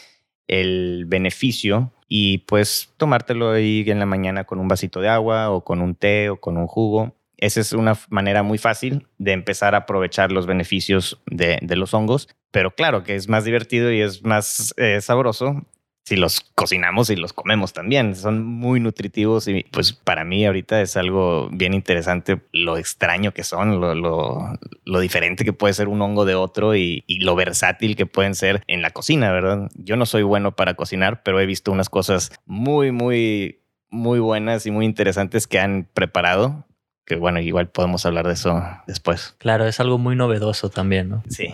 el 0.48 1.06
beneficio 1.08 1.92
y 2.08 2.40
pues 2.40 2.94
tomártelo 2.98 3.52
ahí 3.52 3.84
en 3.88 4.00
la 4.00 4.06
mañana 4.06 4.44
con 4.44 4.60
un 4.60 4.68
vasito 4.68 5.02
de 5.02 5.10
agua 5.10 5.50
o 5.52 5.64
con 5.64 5.82
un 5.82 5.96
té 5.96 6.30
o 6.30 6.40
con 6.40 6.58
un 6.58 6.68
jugo. 6.68 7.16
Esa 7.38 7.60
es 7.60 7.74
una 7.74 7.98
manera 8.10 8.44
muy 8.44 8.58
fácil 8.58 9.08
de 9.18 9.34
empezar 9.34 9.76
a 9.76 9.80
aprovechar 9.80 10.32
los 10.32 10.46
beneficios 10.46 11.22
de, 11.26 11.60
los 11.76 11.94
hongos, 11.94 12.30
pero 12.52 12.72
claro 12.72 13.04
que 13.04 13.16
es 13.16 13.28
más 13.28 13.44
divertido 13.44 13.92
y 13.92 14.02
es 14.02 14.24
más 14.24 14.74
eh, 14.78 15.02
sabroso 15.02 15.66
si 16.06 16.16
los 16.16 16.42
cocinamos 16.54 17.10
y 17.10 17.16
los 17.16 17.34
comemos 17.34 17.74
también. 17.74 18.16
Son 18.16 18.44
muy 18.44 18.80
nutritivos 18.80 19.48
y 19.48 19.66
pues 19.72 19.92
para 19.92 20.24
mí 20.24 20.46
ahorita 20.46 20.82
es 20.82 20.98
algo 20.98 21.50
bien 21.52 21.74
interesante 21.74 22.42
lo 22.52 22.78
extraño 22.78 23.34
que 23.34 23.44
son, 23.44 23.82
lo, 23.82 23.96
lo, 23.96 25.00
diferente 25.00 25.44
que 25.44 25.54
puede 25.54 25.74
ser 25.74 25.88
un 25.88 26.02
hongo 26.02 26.26
de 26.26 26.36
otro 26.36 26.76
y, 26.76 27.04
y, 27.08 27.20
lo 27.20 27.36
versátil 27.36 27.96
que 27.96 28.06
pueden 28.06 28.36
ser 28.36 28.64
en 28.68 28.84
la 28.84 28.92
cocina, 28.92 29.32
¿verdad? 29.32 29.70
Yo 29.74 29.98
no 29.98 30.06
soy 30.06 30.22
bueno 30.22 30.56
para 30.56 30.76
cocinar, 30.76 31.24
pero 31.24 31.40
he 31.40 31.46
visto 31.48 31.72
unas 31.72 31.90
cosas 31.90 32.32
muy, 32.46 32.92
muy, 32.92 33.62
muy 33.90 34.20
buenas 34.20 34.66
y 34.68 34.72
muy 34.72 34.86
interesantes 34.86 35.48
que 35.48 35.60
han 35.60 35.90
preparado. 35.92 36.66
Que 37.06 37.16
bueno, 37.16 37.40
igual 37.40 37.70
podemos 37.70 38.06
hablar 38.06 38.28
de 38.28 38.34
eso 38.34 38.64
después. 38.88 39.36
Claro, 39.38 39.66
es 39.68 39.80
algo 39.80 39.98
muy 39.98 40.16
novedoso 40.16 40.70
también, 40.70 41.10
¿no? 41.10 41.24
Sí. 41.30 41.52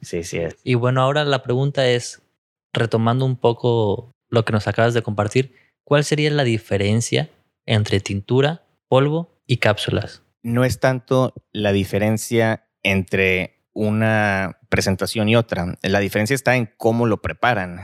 Sí, 0.00 0.24
sí 0.24 0.38
es. 0.38 0.56
Y 0.64 0.74
bueno, 0.74 1.00
ahora 1.00 1.24
la 1.24 1.42
pregunta 1.42 1.86
es, 1.86 2.22
retomando 2.72 3.24
un 3.24 3.36
poco 3.36 4.12
lo 4.28 4.44
que 4.44 4.52
nos 4.52 4.66
acabas 4.66 4.94
de 4.94 5.02
compartir, 5.02 5.54
¿cuál 5.84 6.04
sería 6.04 6.30
la 6.30 6.44
diferencia 6.44 7.30
entre 7.66 8.00
tintura, 8.00 8.64
polvo 8.88 9.40
y 9.46 9.58
cápsulas? 9.58 10.22
No 10.42 10.64
es 10.64 10.80
tanto 10.80 11.34
la 11.52 11.72
diferencia 11.72 12.66
entre 12.82 13.62
una 13.74 14.58
presentación 14.68 15.28
y 15.28 15.36
otra. 15.36 15.78
La 15.82 16.00
diferencia 16.00 16.34
está 16.34 16.56
en 16.56 16.70
cómo 16.76 17.06
lo 17.06 17.22
preparan, 17.22 17.80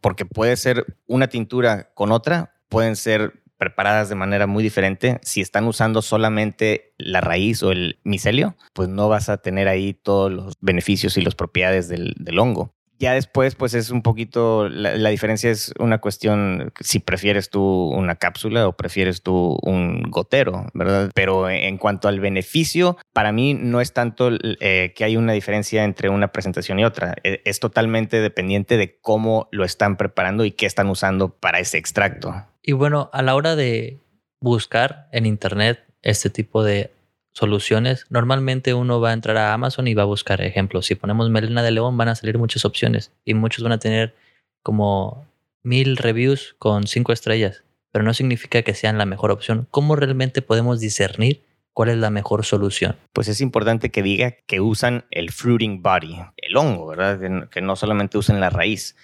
porque 0.00 0.24
puede 0.24 0.56
ser 0.56 0.98
una 1.06 1.28
tintura 1.28 1.92
con 1.94 2.12
otra, 2.12 2.54
pueden 2.68 2.96
ser 2.96 3.42
preparadas 3.58 4.08
de 4.08 4.14
manera 4.14 4.46
muy 4.46 4.62
diferente. 4.62 5.18
Si 5.22 5.42
están 5.42 5.66
usando 5.66 6.00
solamente 6.00 6.94
la 6.96 7.20
raíz 7.20 7.62
o 7.62 7.72
el 7.72 8.00
micelio, 8.04 8.56
pues 8.72 8.88
no 8.88 9.08
vas 9.08 9.28
a 9.28 9.36
tener 9.36 9.68
ahí 9.68 9.92
todos 9.92 10.32
los 10.32 10.54
beneficios 10.60 11.18
y 11.18 11.20
las 11.20 11.34
propiedades 11.34 11.88
del, 11.88 12.14
del 12.18 12.38
hongo. 12.38 12.74
Ya 13.00 13.14
después, 13.14 13.54
pues 13.54 13.72
es 13.72 13.88
un 13.88 14.02
poquito, 14.02 14.68
la, 14.68 15.08
diferencia 15.08 15.50
es 15.50 15.72
una 15.78 16.02
cuestión 16.02 16.70
si 16.80 16.98
prefieres 16.98 17.48
tú 17.48 17.62
una 17.62 18.16
cápsula 18.16 18.68
o 18.68 18.76
prefieres 18.76 19.22
tú 19.22 19.58
un 19.62 20.02
gotero, 20.10 20.66
¿verdad? 20.74 21.10
Pero 21.14 21.48
en 21.48 21.78
cuanto 21.78 22.08
al 22.08 22.20
beneficio, 22.20 22.98
para 23.14 23.32
mí 23.32 23.54
no 23.54 23.80
es 23.80 23.94
tanto 23.94 24.30
eh, 24.60 24.92
que 24.94 25.04
hay 25.04 25.16
una 25.16 25.32
diferencia 25.32 25.84
entre 25.84 26.10
una 26.10 26.28
presentación 26.28 26.78
y 26.78 26.84
otra. 26.84 27.14
E, 27.24 27.40
es 27.46 27.58
totalmente 27.58 28.20
dependiente 28.20 28.76
de 28.76 28.98
cómo 29.00 29.48
lo 29.50 29.64
están 29.64 29.96
preparando 29.96 30.44
y 30.44 30.50
qué 30.50 30.66
están 30.66 30.90
usando 30.90 31.30
para 31.30 31.58
ese 31.58 31.78
extracto. 31.78 32.34
Y 32.62 32.72
bueno, 32.72 33.08
a 33.14 33.22
la 33.22 33.34
hora 33.34 33.56
de 33.56 33.98
buscar 34.40 35.08
en 35.12 35.24
Internet 35.24 35.80
este 36.02 36.28
tipo 36.28 36.62
de 36.62 36.92
soluciones, 37.32 38.06
normalmente 38.10 38.74
uno 38.74 39.00
va 39.00 39.10
a 39.10 39.12
entrar 39.12 39.36
a 39.36 39.52
Amazon 39.52 39.88
y 39.88 39.94
va 39.94 40.02
a 40.02 40.06
buscar 40.06 40.40
ejemplos. 40.42 40.86
Si 40.86 40.94
ponemos 40.94 41.30
melena 41.30 41.62
de 41.62 41.70
león, 41.70 41.96
van 41.96 42.08
a 42.08 42.14
salir 42.14 42.38
muchas 42.38 42.64
opciones 42.64 43.12
y 43.24 43.34
muchos 43.34 43.62
van 43.62 43.72
a 43.72 43.78
tener 43.78 44.14
como 44.62 45.26
mil 45.62 45.96
reviews 45.96 46.54
con 46.58 46.86
cinco 46.86 47.12
estrellas, 47.12 47.64
pero 47.92 48.04
no 48.04 48.14
significa 48.14 48.62
que 48.62 48.74
sean 48.74 48.98
la 48.98 49.06
mejor 49.06 49.30
opción. 49.30 49.66
¿Cómo 49.70 49.96
realmente 49.96 50.42
podemos 50.42 50.80
discernir 50.80 51.44
cuál 51.72 51.90
es 51.90 51.98
la 51.98 52.10
mejor 52.10 52.44
solución? 52.44 52.96
Pues 53.12 53.28
es 53.28 53.40
importante 53.40 53.90
que 53.90 54.02
diga 54.02 54.32
que 54.46 54.60
usan 54.60 55.04
el 55.10 55.30
fruiting 55.30 55.82
body, 55.82 56.16
el 56.36 56.56
hongo, 56.56 56.86
¿verdad? 56.88 57.48
Que 57.50 57.60
no 57.60 57.76
solamente 57.76 58.18
usen 58.18 58.40
la 58.40 58.50
raíz. 58.50 58.96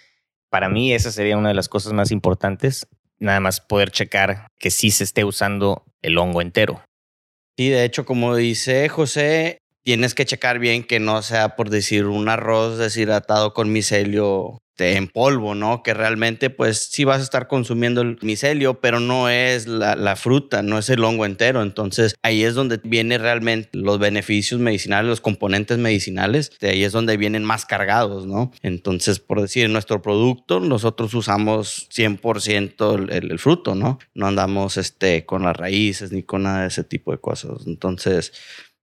Para 0.50 0.68
mí 0.68 0.92
esa 0.92 1.12
sería 1.12 1.36
una 1.36 1.48
de 1.48 1.54
las 1.54 1.68
cosas 1.68 1.92
más 1.92 2.10
importantes, 2.10 2.86
nada 3.18 3.40
más 3.40 3.60
poder 3.60 3.90
checar 3.90 4.48
que 4.58 4.70
sí 4.70 4.90
se 4.90 5.04
esté 5.04 5.24
usando 5.24 5.84
el 6.02 6.18
hongo 6.18 6.40
entero. 6.40 6.82
Sí, 7.58 7.70
de 7.70 7.84
hecho, 7.84 8.04
como 8.04 8.36
dice 8.36 8.86
José, 8.90 9.58
tienes 9.82 10.14
que 10.14 10.26
checar 10.26 10.58
bien 10.58 10.84
que 10.84 11.00
no 11.00 11.22
sea 11.22 11.56
por 11.56 11.70
decir 11.70 12.04
un 12.04 12.28
arroz 12.28 12.76
deshidratado 12.76 13.54
con 13.54 13.72
micelio 13.72 14.58
en 14.78 15.08
polvo, 15.08 15.54
¿no? 15.54 15.82
Que 15.82 15.94
realmente, 15.94 16.50
pues 16.50 16.88
sí 16.90 17.04
vas 17.04 17.20
a 17.20 17.22
estar 17.22 17.48
consumiendo 17.48 18.02
el 18.02 18.18
micelio, 18.22 18.80
pero 18.80 19.00
no 19.00 19.28
es 19.28 19.66
la, 19.66 20.16
fruta, 20.16 20.62
no 20.62 20.78
es 20.78 20.90
el 20.90 21.02
hongo 21.04 21.24
entero. 21.24 21.62
Entonces 21.62 22.14
ahí 22.22 22.44
es 22.44 22.54
donde 22.54 22.80
vienen 22.82 23.20
realmente 23.20 23.70
los 23.72 23.98
beneficios 23.98 24.60
medicinales, 24.60 25.08
los 25.08 25.20
componentes 25.20 25.78
medicinales. 25.78 26.52
Ahí 26.60 26.84
es 26.84 26.92
donde 26.92 27.16
vienen 27.16 27.44
más 27.44 27.64
cargados, 27.64 28.26
¿no? 28.26 28.52
Entonces, 28.62 29.18
por 29.18 29.40
decir, 29.40 29.64
en 29.64 29.72
nuestro 29.72 30.02
producto, 30.02 30.60
nosotros 30.60 31.14
usamos 31.14 31.88
100% 31.90 33.10
el, 33.10 33.30
el, 33.30 33.38
fruto, 33.38 33.74
¿no? 33.74 33.98
No 34.14 34.26
andamos 34.26 34.76
este, 34.76 35.24
con 35.24 35.42
las 35.42 35.56
raíces 35.56 36.12
ni 36.12 36.22
con 36.22 36.42
nada 36.42 36.62
de 36.62 36.68
ese 36.68 36.84
tipo 36.84 37.12
de 37.12 37.18
cosas. 37.18 37.66
Entonces, 37.66 38.32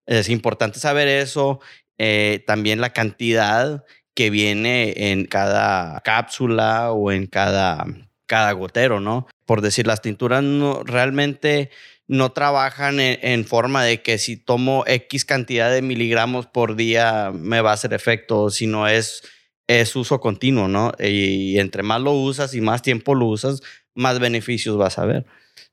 es 0.06 0.30
importante 0.30 0.80
saber 0.80 1.08
eso. 1.08 1.60
Eh, 1.98 2.44
también 2.48 2.82
la 2.82 2.92
cantidad 2.92 3.84
que 4.13 4.29
viene 4.29 5.12
en 5.12 5.25
cada 5.25 6.00
cápsula 6.01 6.91
o 6.91 7.12
en 7.12 7.27
cada, 7.27 7.86
cada 8.25 8.51
gotero, 8.51 9.00
¿no? 9.00 9.27
Por 9.46 9.62
decir, 9.62 9.88
las 9.88 10.01
tinturas 10.01 10.43
no, 10.43 10.84
realmente 10.84 11.70
no 12.08 12.32
trabajan 12.32 13.00
en, 13.00 13.46
forma 13.46 13.84
de 13.84 14.01
que 14.01 14.17
si 14.17 14.38
tomo 14.38 14.84
X 14.88 15.25
cantidad 15.25 15.72
de 15.72 15.82
miligramos 15.82 16.48
por 16.48 16.75
día 16.75 17.32
me 17.34 17.62
va 17.62 17.72
a 17.72 17.75
hacer 17.75 17.93
efecto, 17.93 18.50
sino 18.50 18.88
es, 18.88 19.24
es 19.67 19.96
uso 19.96 20.20
continuo, 20.20 20.67
¿no? 20.67 20.91
Y, 21.00 21.58
entre 21.60 21.82
más 21.82 22.01
lo 22.01 22.12
usas 22.12 22.53
y 22.53 22.62
más 22.62 22.82
tiempo 22.82 23.15
lo 23.15 23.27
usas, 23.27 23.62
más 23.96 24.20
beneficios 24.20 24.77
vas 24.77 25.00
a 25.00 25.05
ver. 25.05 25.25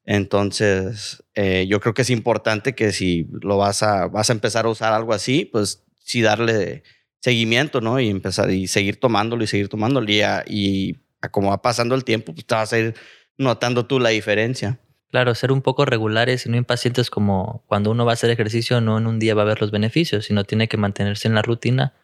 Entonces, 0.05 1.23
eh, 1.35 1.67
yo 1.69 1.81
creo 1.81 1.95
que 1.95 2.03
es 2.03 2.11
importante 2.11 2.75
que 2.75 2.93
si 2.93 3.27
lo 3.43 3.59
vas 3.59 3.83
a, 3.83 4.07
vas 4.07 4.31
a 4.31 4.33
empezar 4.33 4.67
a 4.67 4.71
usar 4.71 4.93
algo 4.93 5.13
así, 5.13 5.45
pues 5.45 5.85
sí 6.03 6.23
darle 6.23 6.83
seguimiento, 7.21 7.81
¿no? 7.81 8.01
Y 8.01 8.09
empezar 8.09 8.51
y 8.51 8.67
seguir 8.67 8.99
tomándolo 8.99 9.45
y 9.45 9.47
seguir 9.47 9.69
tomándolo. 9.69 10.11
Y, 10.11 10.23
y 10.47 10.97
como 11.31 11.51
va 11.51 11.63
pasando 11.63 11.95
el 11.95 12.05
tiempo, 12.05 12.35
pues 12.35 12.47
te 12.47 12.55
vas 12.55 12.73
a 12.73 12.79
ir 12.79 12.95
notando 13.39 13.87
tú 13.87 14.01
la 14.01 14.11
diferencia. 14.11 14.81
Claro, 15.11 15.35
ser 15.35 15.51
un 15.51 15.61
poco 15.61 15.85
regulares 15.85 16.47
y 16.47 16.51
no 16.51 16.57
impacientes 16.57 17.11
como 17.11 17.65
cuando 17.67 17.91
uno 17.91 18.05
va 18.05 18.13
a 18.13 18.15
hacer 18.15 18.31
ejercicio, 18.31 18.81
no 18.81 18.97
en 18.97 19.07
un 19.07 19.19
día 19.19 19.35
va 19.35 19.43
a 19.43 19.47
ver 19.47 19.61
los 19.61 19.73
beneficios, 19.73 20.27
sino 20.27 20.45
tiene 20.45 20.69
que 20.69 20.77
mantenerse 20.77 21.27
en 21.27 21.35
la 21.35 21.43
rutina 21.43 21.95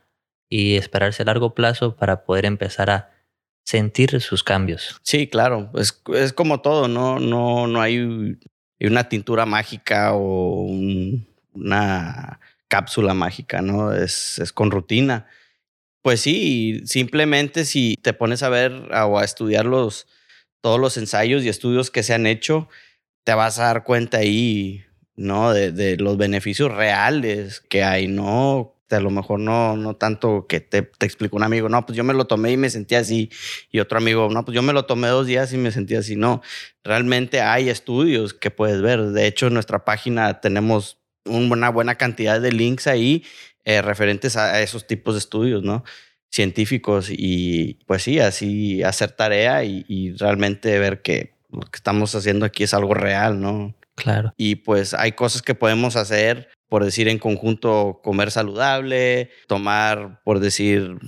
y 0.49 0.77
esperarse 0.77 1.23
a 1.23 1.27
largo 1.27 1.55
plazo 1.55 1.97
para 1.97 2.25
poder 2.25 2.47
empezar 2.47 2.91
a 2.91 3.11
sentir 3.65 4.21
sus 4.21 4.43
cambios. 4.43 5.01
Sí, 5.03 5.29
claro, 5.29 5.71
es, 5.75 6.03
es 6.15 6.33
como 6.33 6.61
todo, 6.61 6.89
no, 6.89 7.21
no, 7.21 7.67
no 7.67 7.81
hay 7.81 8.39
una 8.81 9.09
tintura 9.09 9.47
mágica 9.47 10.15
o 10.15 10.67
una 11.53 12.41
cápsula 12.69 13.15
mágica, 13.15 13.63
¿no? 13.63 13.93
Es, 13.93 14.39
es 14.39 14.53
con 14.53 14.71
rutina. 14.71 15.27
Pues 16.03 16.21
sí, 16.21 16.83
simplemente 16.85 17.65
si 17.65 17.97
te 18.01 18.13
pones 18.13 18.43
a 18.43 18.49
ver 18.49 18.73
o 18.93 19.19
a 19.19 19.25
estudiar 19.25 19.67
los, 19.67 20.07
todos 20.61 20.79
los 20.79 20.97
ensayos 20.97 21.43
y 21.43 21.49
estudios 21.49 21.91
que 21.91 22.03
se 22.03 22.15
han 22.15 22.27
hecho, 22.27 22.69
te 23.25 23.35
vas 23.35 23.59
a 23.59 23.65
dar 23.65 23.83
cuenta 23.83 24.19
ahí, 24.19 24.85
¿no? 25.17 25.53
De, 25.53 25.97
los 25.97 26.17
beneficios 26.17 26.73
reales 26.73 27.61
que 27.61 27.83
hay, 27.83 28.07
¿no? 28.09 28.73
a 28.89 29.01
lo 29.01 29.11
mejor 29.11 29.41
no, 29.41 29.77
no 29.77 29.97
tanto 29.97 30.47
que 30.49 30.61
te, 30.61 30.83
te 30.83 31.07
explicó 31.07 31.37
un 31.37 31.43
amigo, 31.43 31.69
no, 31.69 31.85
pues 31.85 31.97
yo 31.97 32.05
me 32.05 32.15
lo 32.15 32.27
tomé 32.27 32.53
y 32.53 32.57
me 32.57 32.71
sentí 32.71 32.95
así, 32.95 33.31
y 33.73 33.81
otro 33.81 33.99
amigo, 33.99 34.29
no, 34.31 34.45
pues 34.45 34.55
yo 34.55 34.63
me 34.63 34.73
lo 34.73 34.87
tomé 34.87 35.09
dos 35.09 35.27
días 35.27 35.53
y 35.53 35.57
me 35.57 35.73
sentí 35.73 35.97
así, 35.97 36.15
no, 36.15 36.41
realmente 36.85 37.41
hay 37.41 37.69
estudios 37.69 38.33
que 38.33 38.53
puedes 38.53 38.81
ver, 38.83 39.03
de 39.09 39.27
hecho 39.27 39.49
en 39.49 39.55
nuestra 39.55 39.85
página 39.85 40.41
tenemos 40.41 40.99
una 41.26 41.68
buena 41.71 41.97
cantidad 41.97 42.40
de 42.40 42.52
links 42.52 42.87
ahí 42.87 43.25
eh, 43.64 43.83
referentes 43.83 44.37
a 44.37 44.62
esos 44.62 44.87
tipos 44.87 45.14
de 45.14 45.18
estudios, 45.18 45.62
¿no? 45.64 45.83
Científicos 46.30 47.09
y 47.11 47.80
pues 47.87 48.04
sí, 48.04 48.21
así 48.21 48.83
hacer 48.85 49.11
tarea 49.11 49.64
y, 49.64 50.14
realmente 50.18 50.78
ver 50.78 51.02
que 51.02 51.35
lo 51.50 51.62
que 51.62 51.76
estamos 51.76 52.14
haciendo 52.14 52.47
aquí 52.47 52.62
es 52.62 52.75
algo 52.75 52.95
real, 52.95 53.40
¿no? 53.40 53.75
Claro. 53.97 54.33
Y 54.37 54.56
pues 54.56 54.95
hay 54.95 55.12
cosas 55.12 55.42
que 55.42 55.54
podemos 55.54 55.97
hacer, 55.97 56.49
por 56.68 56.85
decir 56.85 57.09
en 57.09 57.18
conjunto, 57.18 58.00
comer 58.04 58.30
saludable, 58.30 59.30
tomar, 59.49 60.21
por 60.23 60.38
decir, 60.38 60.99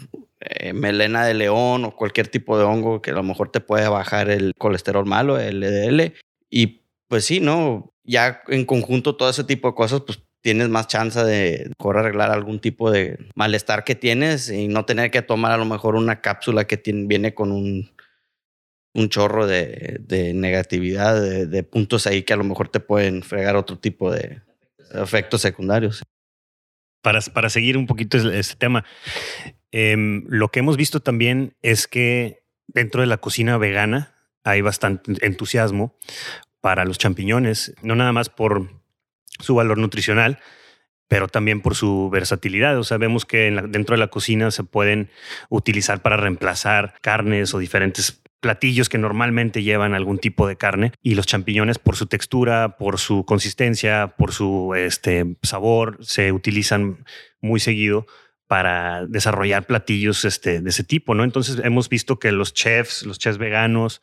eh, 0.40 0.72
melena 0.72 1.24
de 1.24 1.34
león 1.34 1.84
o 1.84 1.94
cualquier 1.94 2.26
tipo 2.26 2.58
de 2.58 2.64
hongo 2.64 3.02
que 3.02 3.10
a 3.10 3.14
lo 3.14 3.22
mejor 3.22 3.50
te 3.50 3.60
puede 3.60 3.88
bajar 3.88 4.30
el 4.30 4.52
colesterol 4.58 5.06
malo, 5.06 5.38
el 5.38 5.60
LDL. 5.60 6.14
Y 6.50 6.82
pues 7.06 7.24
sí, 7.24 7.38
¿no? 7.38 7.92
Ya 8.08 8.42
en 8.48 8.64
conjunto 8.64 9.16
todo 9.16 9.28
ese 9.28 9.44
tipo 9.44 9.68
de 9.68 9.74
cosas, 9.74 10.00
pues 10.00 10.20
tienes 10.40 10.68
más 10.68 10.88
chance 10.88 11.22
de 11.22 11.70
mejor 11.78 11.98
arreglar 11.98 12.30
algún 12.30 12.58
tipo 12.58 12.90
de 12.90 13.18
malestar 13.34 13.84
que 13.84 13.94
tienes 13.94 14.50
y 14.50 14.68
no 14.68 14.84
tener 14.84 15.10
que 15.10 15.22
tomar 15.22 15.52
a 15.52 15.58
lo 15.58 15.64
mejor 15.64 15.94
una 15.94 16.20
cápsula 16.20 16.64
que 16.64 16.80
viene 16.84 17.34
con 17.34 17.52
un, 17.52 17.90
un 18.94 19.08
chorro 19.08 19.46
de, 19.46 19.98
de 20.00 20.32
negatividad, 20.34 21.20
de, 21.20 21.62
puntos 21.64 22.06
ahí 22.06 22.22
que 22.22 22.32
a 22.32 22.36
lo 22.36 22.44
mejor 22.44 22.68
te 22.68 22.80
pueden 22.80 23.22
fregar 23.22 23.56
otro 23.56 23.78
tipo 23.78 24.10
de 24.10 24.40
efectos 24.94 25.42
secundarios. 25.42 26.02
Para, 27.02 27.20
para 27.20 27.48
seguir 27.48 27.76
un 27.76 27.86
poquito 27.86 28.16
este 28.16 28.56
tema, 28.56 28.84
em, 29.70 30.24
lo 30.28 30.48
que 30.48 30.60
hemos 30.60 30.76
visto 30.76 31.00
también 31.00 31.54
es 31.62 31.86
que 31.86 32.42
dentro 32.66 33.02
de 33.02 33.06
la 33.06 33.18
cocina 33.18 33.56
vegana 33.56 34.14
hay 34.44 34.62
bastante 34.62 35.14
entusiasmo 35.24 35.96
para 36.60 36.84
los 36.84 36.98
champiñones, 36.98 37.74
no 37.82 37.94
nada 37.94 38.12
más 38.12 38.28
por 38.28 38.68
su 39.40 39.54
valor 39.54 39.78
nutricional, 39.78 40.38
pero 41.08 41.28
también 41.28 41.60
por 41.60 41.74
su 41.74 42.10
versatilidad. 42.10 42.78
O 42.78 42.84
sea, 42.84 42.98
vemos 42.98 43.24
que 43.24 43.50
dentro 43.68 43.94
de 43.94 44.00
la 44.00 44.08
cocina 44.08 44.50
se 44.50 44.64
pueden 44.64 45.10
utilizar 45.48 46.02
para 46.02 46.16
reemplazar 46.16 46.94
carnes 47.00 47.54
o 47.54 47.58
diferentes 47.58 48.22
platillos 48.40 48.88
que 48.88 48.98
normalmente 48.98 49.62
llevan 49.62 49.94
algún 49.94 50.18
tipo 50.18 50.46
de 50.46 50.56
carne 50.56 50.92
y 51.02 51.14
los 51.14 51.26
champiñones 51.26 51.78
por 51.78 51.96
su 51.96 52.06
textura, 52.06 52.76
por 52.76 52.98
su 52.98 53.24
consistencia, 53.24 54.14
por 54.16 54.32
su 54.32 54.74
este, 54.76 55.36
sabor, 55.42 55.98
se 56.00 56.30
utilizan 56.30 57.04
muy 57.40 57.58
seguido 57.58 58.06
para 58.46 59.06
desarrollar 59.06 59.66
platillos 59.66 60.24
este, 60.24 60.60
de 60.60 60.70
ese 60.70 60.84
tipo, 60.84 61.14
¿no? 61.14 61.24
Entonces 61.24 61.60
hemos 61.64 61.88
visto 61.88 62.18
que 62.18 62.32
los 62.32 62.54
chefs, 62.54 63.04
los 63.04 63.18
chefs 63.18 63.38
veganos, 63.38 64.00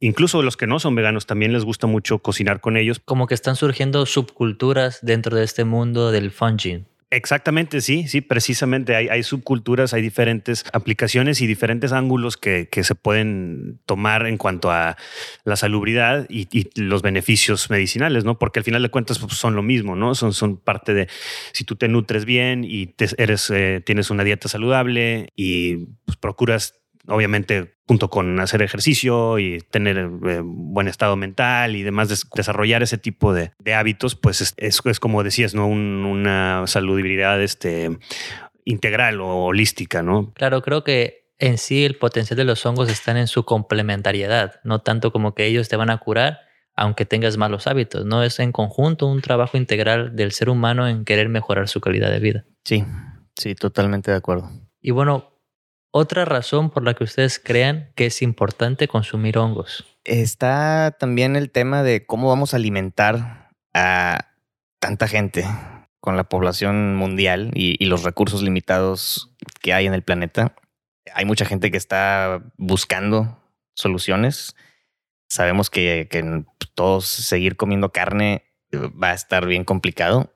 incluso 0.00 0.42
los 0.42 0.56
que 0.56 0.66
no 0.66 0.78
son 0.78 0.94
veganos 0.94 1.26
también 1.26 1.52
les 1.52 1.64
gusta 1.64 1.86
mucho 1.86 2.18
cocinar 2.18 2.60
con 2.60 2.76
ellos. 2.76 3.00
Como 3.04 3.26
que 3.26 3.34
están 3.34 3.56
surgiendo 3.56 4.06
subculturas 4.06 4.98
dentro 5.02 5.36
de 5.36 5.44
este 5.44 5.64
mundo 5.64 6.10
del 6.10 6.30
funging. 6.30 6.86
Exactamente, 7.14 7.80
sí, 7.80 8.08
sí, 8.08 8.22
precisamente 8.22 8.96
hay, 8.96 9.06
hay 9.06 9.22
subculturas, 9.22 9.94
hay 9.94 10.02
diferentes 10.02 10.64
aplicaciones 10.72 11.40
y 11.40 11.46
diferentes 11.46 11.92
ángulos 11.92 12.36
que, 12.36 12.68
que, 12.68 12.82
se 12.82 12.96
pueden 12.96 13.78
tomar 13.86 14.26
en 14.26 14.36
cuanto 14.36 14.72
a 14.72 14.96
la 15.44 15.54
salubridad 15.54 16.26
y, 16.28 16.48
y, 16.50 16.68
los 16.74 17.02
beneficios 17.02 17.70
medicinales, 17.70 18.24
¿no? 18.24 18.36
Porque 18.36 18.58
al 18.58 18.64
final 18.64 18.82
de 18.82 18.88
cuentas 18.88 19.20
pues, 19.20 19.34
son 19.34 19.54
lo 19.54 19.62
mismo, 19.62 19.94
¿no? 19.94 20.16
Son, 20.16 20.32
son 20.32 20.56
parte 20.56 20.92
de, 20.92 21.08
si 21.52 21.62
tú 21.62 21.76
te 21.76 21.86
nutres 21.86 22.24
bien 22.24 22.64
y 22.64 22.86
te, 22.88 23.06
eres, 23.16 23.48
eh, 23.50 23.80
tienes 23.86 24.10
una 24.10 24.24
dieta 24.24 24.48
saludable 24.48 25.28
y 25.36 25.86
pues, 26.06 26.16
procuras 26.16 26.83
obviamente 27.06 27.74
junto 27.86 28.08
con 28.08 28.40
hacer 28.40 28.62
ejercicio 28.62 29.38
y 29.38 29.60
tener 29.70 29.98
eh, 29.98 30.40
buen 30.42 30.88
estado 30.88 31.16
mental 31.16 31.76
y 31.76 31.82
demás, 31.82 32.26
desarrollar 32.34 32.82
ese 32.82 32.98
tipo 32.98 33.34
de, 33.34 33.52
hábitos, 33.74 34.14
pues 34.14 34.40
es, 34.40 34.54
es, 34.56 35.00
como 35.00 35.22
decías, 35.22 35.54
¿no? 35.54 35.66
una 35.66 36.66
saludabilidad 36.66 37.42
este, 37.42 37.98
integral 38.64 39.20
o 39.20 39.44
holística, 39.44 40.02
¿no? 40.02 40.32
Claro, 40.34 40.62
creo 40.62 40.82
que 40.84 41.28
en 41.38 41.58
sí 41.58 41.84
el 41.84 41.96
potencial 41.96 42.36
de 42.36 42.44
los 42.44 42.64
hongos 42.64 42.88
está 42.88 43.18
en 43.18 43.26
su 43.26 43.44
complementariedad, 43.44 44.60
no 44.64 44.80
tanto 44.80 45.12
como 45.12 45.34
que 45.34 45.46
ellos 45.46 45.68
te 45.68 45.76
van 45.76 45.90
a 45.90 45.98
curar 45.98 46.38
aunque 46.76 47.04
tengas 47.04 47.36
malos 47.36 47.66
hábitos, 47.66 48.04
no 48.04 48.22
es 48.22 48.40
en 48.40 48.52
conjunto 48.52 49.06
un 49.06 49.20
trabajo 49.20 49.56
integral 49.56 50.16
del 50.16 50.32
ser 50.32 50.48
humano 50.50 50.88
en 50.88 51.04
querer 51.04 51.28
mejorar 51.28 51.68
su 51.68 51.80
calidad 51.80 52.10
de 52.10 52.18
vida. 52.18 52.44
Sí, 52.64 52.84
sí, 53.36 53.54
totalmente 53.54 54.10
de 54.10 54.16
acuerdo. 54.16 54.50
Y 54.80 54.90
bueno, 54.90 55.33
otra 55.96 56.24
razón 56.24 56.70
por 56.70 56.82
la 56.82 56.94
que 56.94 57.04
ustedes 57.04 57.38
crean 57.38 57.92
que 57.94 58.06
es 58.06 58.20
importante 58.20 58.88
consumir 58.88 59.38
hongos. 59.38 59.84
Está 60.02 60.96
también 60.98 61.36
el 61.36 61.52
tema 61.52 61.84
de 61.84 62.04
cómo 62.04 62.28
vamos 62.28 62.52
a 62.52 62.56
alimentar 62.56 63.50
a 63.72 64.32
tanta 64.80 65.06
gente 65.06 65.46
con 66.00 66.16
la 66.16 66.24
población 66.24 66.96
mundial 66.96 67.52
y, 67.54 67.82
los 67.86 68.02
recursos 68.02 68.42
limitados 68.42 69.30
que 69.62 69.72
hay 69.72 69.86
en 69.86 69.94
el 69.94 70.02
planeta. 70.02 70.56
Hay 71.14 71.26
mucha 71.26 71.44
gente 71.44 71.70
que 71.70 71.76
está 71.76 72.42
buscando 72.56 73.40
soluciones. 73.74 74.56
Sabemos 75.28 75.70
que, 75.70 76.08
todos 76.74 77.06
seguir 77.06 77.56
comiendo 77.56 77.92
carne 77.92 78.42
va 78.72 79.12
a 79.12 79.14
estar 79.14 79.46
bien 79.46 79.62
complicado. 79.62 80.32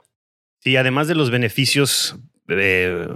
Sí, 0.61 0.77
además 0.77 1.09
de 1.09 1.17
los 1.17 1.33
beneficios 1.33 2.17
eh, 2.47 3.09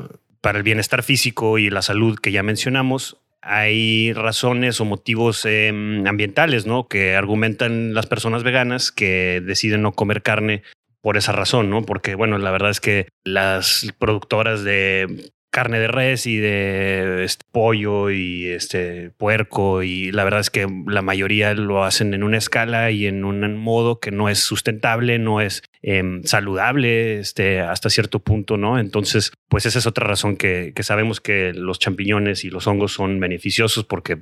para 0.43 0.59
el 0.59 0.65
bienestar 0.65 1.03
físico 1.03 1.57
y 1.57 1.71
la 1.71 1.81
salud 1.81 2.19
que 2.19 2.33
ya 2.33 2.43
mencionamos, 2.43 3.17
hay 3.41 4.13
razones 4.13 4.81
o 4.81 4.85
motivos 4.85 5.45
em, 5.47 6.07
ambientales, 6.07 6.67
¿no? 6.67 6.89
Que 6.89 7.17
argumentan 7.17 7.95
las 7.95 8.07
personas 8.07 8.43
veganas 8.43 8.93
que 8.93 9.41
deciden 9.41 9.83
no 9.83 9.93
comer 9.93 10.23
carne 10.23 10.63
por 11.01 11.17
esa 11.17 11.33
razón, 11.33 11.71
¿no? 11.71 11.83
Porque, 11.83 12.15
bueno, 12.15 12.39
la 12.39 12.51
verdad 12.51 12.71
es 12.71 12.81
que 12.81 13.09
las 13.25 13.93
productoras 13.99 14.63
de 14.63 15.33
carne 15.53 15.79
de 15.79 15.87
res 15.87 16.27
y 16.27 16.39
de 16.39 17.25
este, 17.25 17.45
pollo 17.53 18.11
y 18.11 18.49
este 18.49 19.11
puerco 19.11 19.83
y 19.83 20.11
la 20.11 20.25
verdad 20.25 20.41
es 20.41 20.49
que 20.49 20.67
la 20.87 21.03
mayoría 21.03 21.53
lo 21.53 21.85
hacen 21.85 22.15
en 22.15 22.23
una 22.23 22.39
escala 22.39 22.91
y 22.91 23.07
en 23.07 23.23
un 23.25 23.59
modo 23.59 24.01
que 24.01 24.11
no 24.11 24.31
es 24.31 24.39
sustentable, 24.39 25.19
no 25.19 25.43
es 25.43 25.63
em, 25.83 26.25
saludable 26.25 27.21
este, 27.21 27.61
hasta 27.61 27.91
cierto 27.91 28.21
punto, 28.21 28.57
¿no? 28.57 28.79
Entonces, 28.79 29.31
pues 29.49 29.67
esa 29.67 29.79
es 29.79 29.87
otra 29.87 30.07
razón 30.07 30.37
que, 30.37 30.73
que, 30.75 30.83
sabemos 30.83 31.21
que 31.21 31.53
los 31.55 31.79
champiñones 31.79 32.45
y 32.45 32.51
los 32.51 32.67
hongos 32.67 32.95
son 32.95 33.21
beneficiosos 33.21 33.85
porque, 33.85 34.19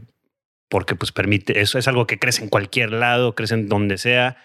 porque 0.69 0.97
pues 0.97 1.13
permite, 1.13 1.61
eso 1.61 1.79
es 1.79 1.87
algo 1.87 2.09
que 2.09 2.19
crece 2.19 2.43
en 2.43 2.49
cualquier 2.49 2.91
lado, 2.91 3.37
crece 3.37 3.55
en 3.55 3.69
donde 3.69 3.99
sea, 3.99 4.37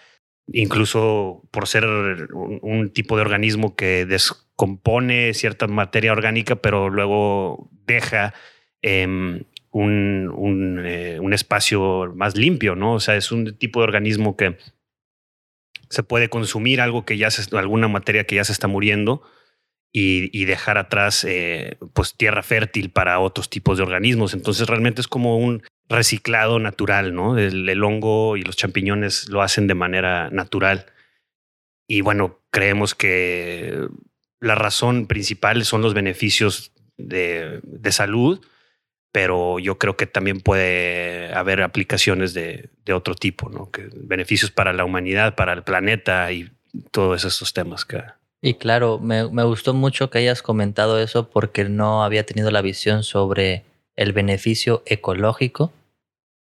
incluso 0.52 1.42
por 1.50 1.66
ser 1.66 1.84
un, 2.32 2.90
tipo 2.90 3.16
de 3.16 3.22
organismo 3.22 3.74
que 3.76 4.06
descompone 4.06 5.34
cierta 5.34 5.66
materia 5.66 6.12
orgánica, 6.12 6.56
pero 6.56 6.88
luego 6.88 7.68
deja 7.86 8.34
em, 8.82 9.44
un, 9.70 10.82
eh, 10.84 11.18
un, 11.20 11.32
espacio 11.32 12.12
más 12.14 12.36
limpio, 12.36 12.76
¿no? 12.76 12.94
O 12.94 13.00
sea, 13.00 13.16
es 13.16 13.32
un 13.32 13.56
tipo 13.58 13.80
de 13.80 13.84
organismo 13.84 14.36
que 14.36 14.56
se 15.90 16.02
puede 16.02 16.28
consumir 16.28 16.80
algo 16.80 17.04
que 17.04 17.16
ya 17.16 17.30
se, 17.30 17.56
alguna 17.56 17.88
materia 17.88 18.24
que 18.24 18.36
ya 18.36 18.44
se 18.44 18.52
está 18.52 18.68
muriendo 18.68 19.22
y, 19.92 20.44
dejar 20.44 20.76
atrás 20.76 21.24
eh, 21.24 21.78
pues 21.94 22.14
tierra 22.14 22.42
fértil 22.42 22.90
para 22.90 23.18
otros 23.18 23.48
tipos 23.48 23.78
de 23.78 23.82
organismos. 23.82 24.34
Entonces 24.34 24.68
realmente 24.68 25.00
es 25.00 25.08
como 25.08 25.38
un 25.38 25.62
reciclado 25.88 26.58
natural, 26.58 27.14
¿no? 27.14 27.38
El, 27.38 27.82
hongo 27.82 28.36
y 28.36 28.42
los 28.42 28.56
champiñones 28.56 29.28
lo 29.28 29.42
hacen 29.42 29.66
de 29.66 29.74
manera 29.74 30.30
natural. 30.30 30.86
Y 31.86 32.00
bueno, 32.00 32.40
creemos 32.50 32.94
que 32.94 33.86
la 34.40 34.54
razón 34.54 35.06
principal 35.06 35.64
son 35.64 35.82
los 35.82 35.94
beneficios 35.94 36.72
de, 36.96 37.60
salud, 37.90 38.44
pero 39.12 39.58
yo 39.58 39.78
creo 39.78 39.96
que 39.96 40.06
también 40.06 40.40
puede 40.40 41.32
haber 41.32 41.62
aplicaciones 41.62 42.34
de, 42.34 42.68
otro 42.92 43.14
tipo, 43.14 43.48
¿no? 43.48 43.70
Que 43.70 43.88
beneficios 43.94 44.50
para 44.50 44.72
la 44.72 44.84
humanidad, 44.84 45.36
para 45.36 45.52
el 45.52 45.62
planeta 45.62 46.32
y 46.32 46.50
todos 46.90 47.24
esos 47.24 47.52
temas 47.52 47.84
que... 47.84 48.02
Y 48.42 48.54
claro, 48.54 48.98
me, 48.98 49.28
me 49.30 49.44
gustó 49.44 49.72
mucho 49.72 50.10
que 50.10 50.18
hayas 50.18 50.42
comentado 50.42 51.00
eso 51.00 51.30
porque 51.30 51.64
no 51.64 52.04
había 52.04 52.26
tenido 52.26 52.50
la 52.50 52.60
visión 52.60 53.02
sobre 53.02 53.64
el 53.96 54.12
beneficio 54.12 54.82
ecológico 54.86 55.72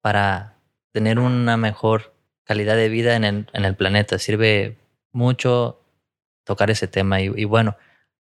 para 0.01 0.57
tener 0.91 1.19
una 1.19 1.55
mejor 1.57 2.13
calidad 2.43 2.75
de 2.75 2.89
vida 2.89 3.15
en 3.15 3.23
el, 3.23 3.47
en 3.53 3.65
el 3.65 3.75
planeta. 3.75 4.19
Sirve 4.19 4.77
mucho 5.11 5.79
tocar 6.43 6.69
ese 6.69 6.87
tema. 6.87 7.21
Y, 7.21 7.45
bueno, 7.45 7.77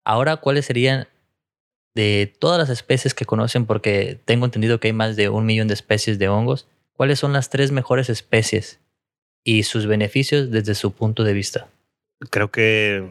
ahora, 0.03 0.37
¿cuáles 0.37 0.65
serían 0.65 1.07
de 1.95 2.33
todas 2.39 2.59
las 2.59 2.69
especies 2.69 3.13
que 3.13 3.25
conocen? 3.25 3.65
Porque 3.65 4.19
tengo 4.25 4.45
entendido 4.45 4.79
que 4.79 4.87
hay 4.87 4.93
más 4.93 5.15
de 5.15 5.29
un 5.29 5.45
millón 5.45 5.67
de 5.67 5.73
especies 5.73 6.19
de 6.19 6.27
hongos. 6.27 6.67
¿Cuáles 6.93 7.19
son 7.19 7.31
las 7.31 7.49
tres 7.49 7.71
mejores 7.71 8.09
especies 8.09 8.81
y 9.43 9.63
sus 9.63 9.85
beneficios 9.87 10.51
desde 10.51 10.75
su 10.75 10.91
punto 10.91 11.23
de 11.23 11.33
vista? 11.33 11.69
Creo 12.29 12.51
que 12.51 13.09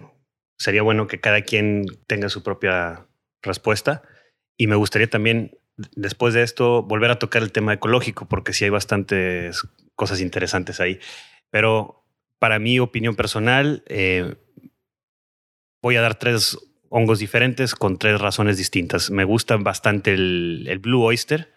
sería 0.59 0.83
bueno 0.83 1.07
que 1.07 1.20
cada 1.20 1.40
quien 1.42 1.87
tenga 2.07 2.28
su 2.28 2.42
propia 2.42 3.07
respuesta. 3.42 4.02
Y 4.59 4.66
me 4.66 4.76
gustaría 4.76 5.09
también 5.09 5.58
después 5.95 6.35
de 6.35 6.43
esto 6.43 6.83
volver 6.83 7.11
a 7.11 7.19
tocar 7.19 7.43
el 7.43 7.53
tema 7.53 7.73
ecológico, 7.73 8.27
porque 8.27 8.53
sí 8.53 8.64
hay 8.64 8.71
bastantes 8.71 9.62
cosas 9.95 10.21
interesantes 10.21 10.81
ahí. 10.81 10.99
Pero 11.51 12.05
para 12.38 12.59
mi 12.59 12.79
opinión 12.79 13.17
personal, 13.17 13.83
eh, 13.87 14.35
voy 15.83 15.97
a 15.97 16.01
dar 16.01 16.17
tres 16.17 16.59
hongos 16.91 17.19
diferentes 17.19 17.75
con 17.75 17.99
tres 17.99 18.21
razones 18.21 18.57
distintas. 18.57 19.11
Me 19.11 19.25
gusta 19.25 19.57
bastante 19.57 20.14
el, 20.14 20.67
el 20.69 20.79
Blue 20.79 21.03
Oyster, 21.03 21.53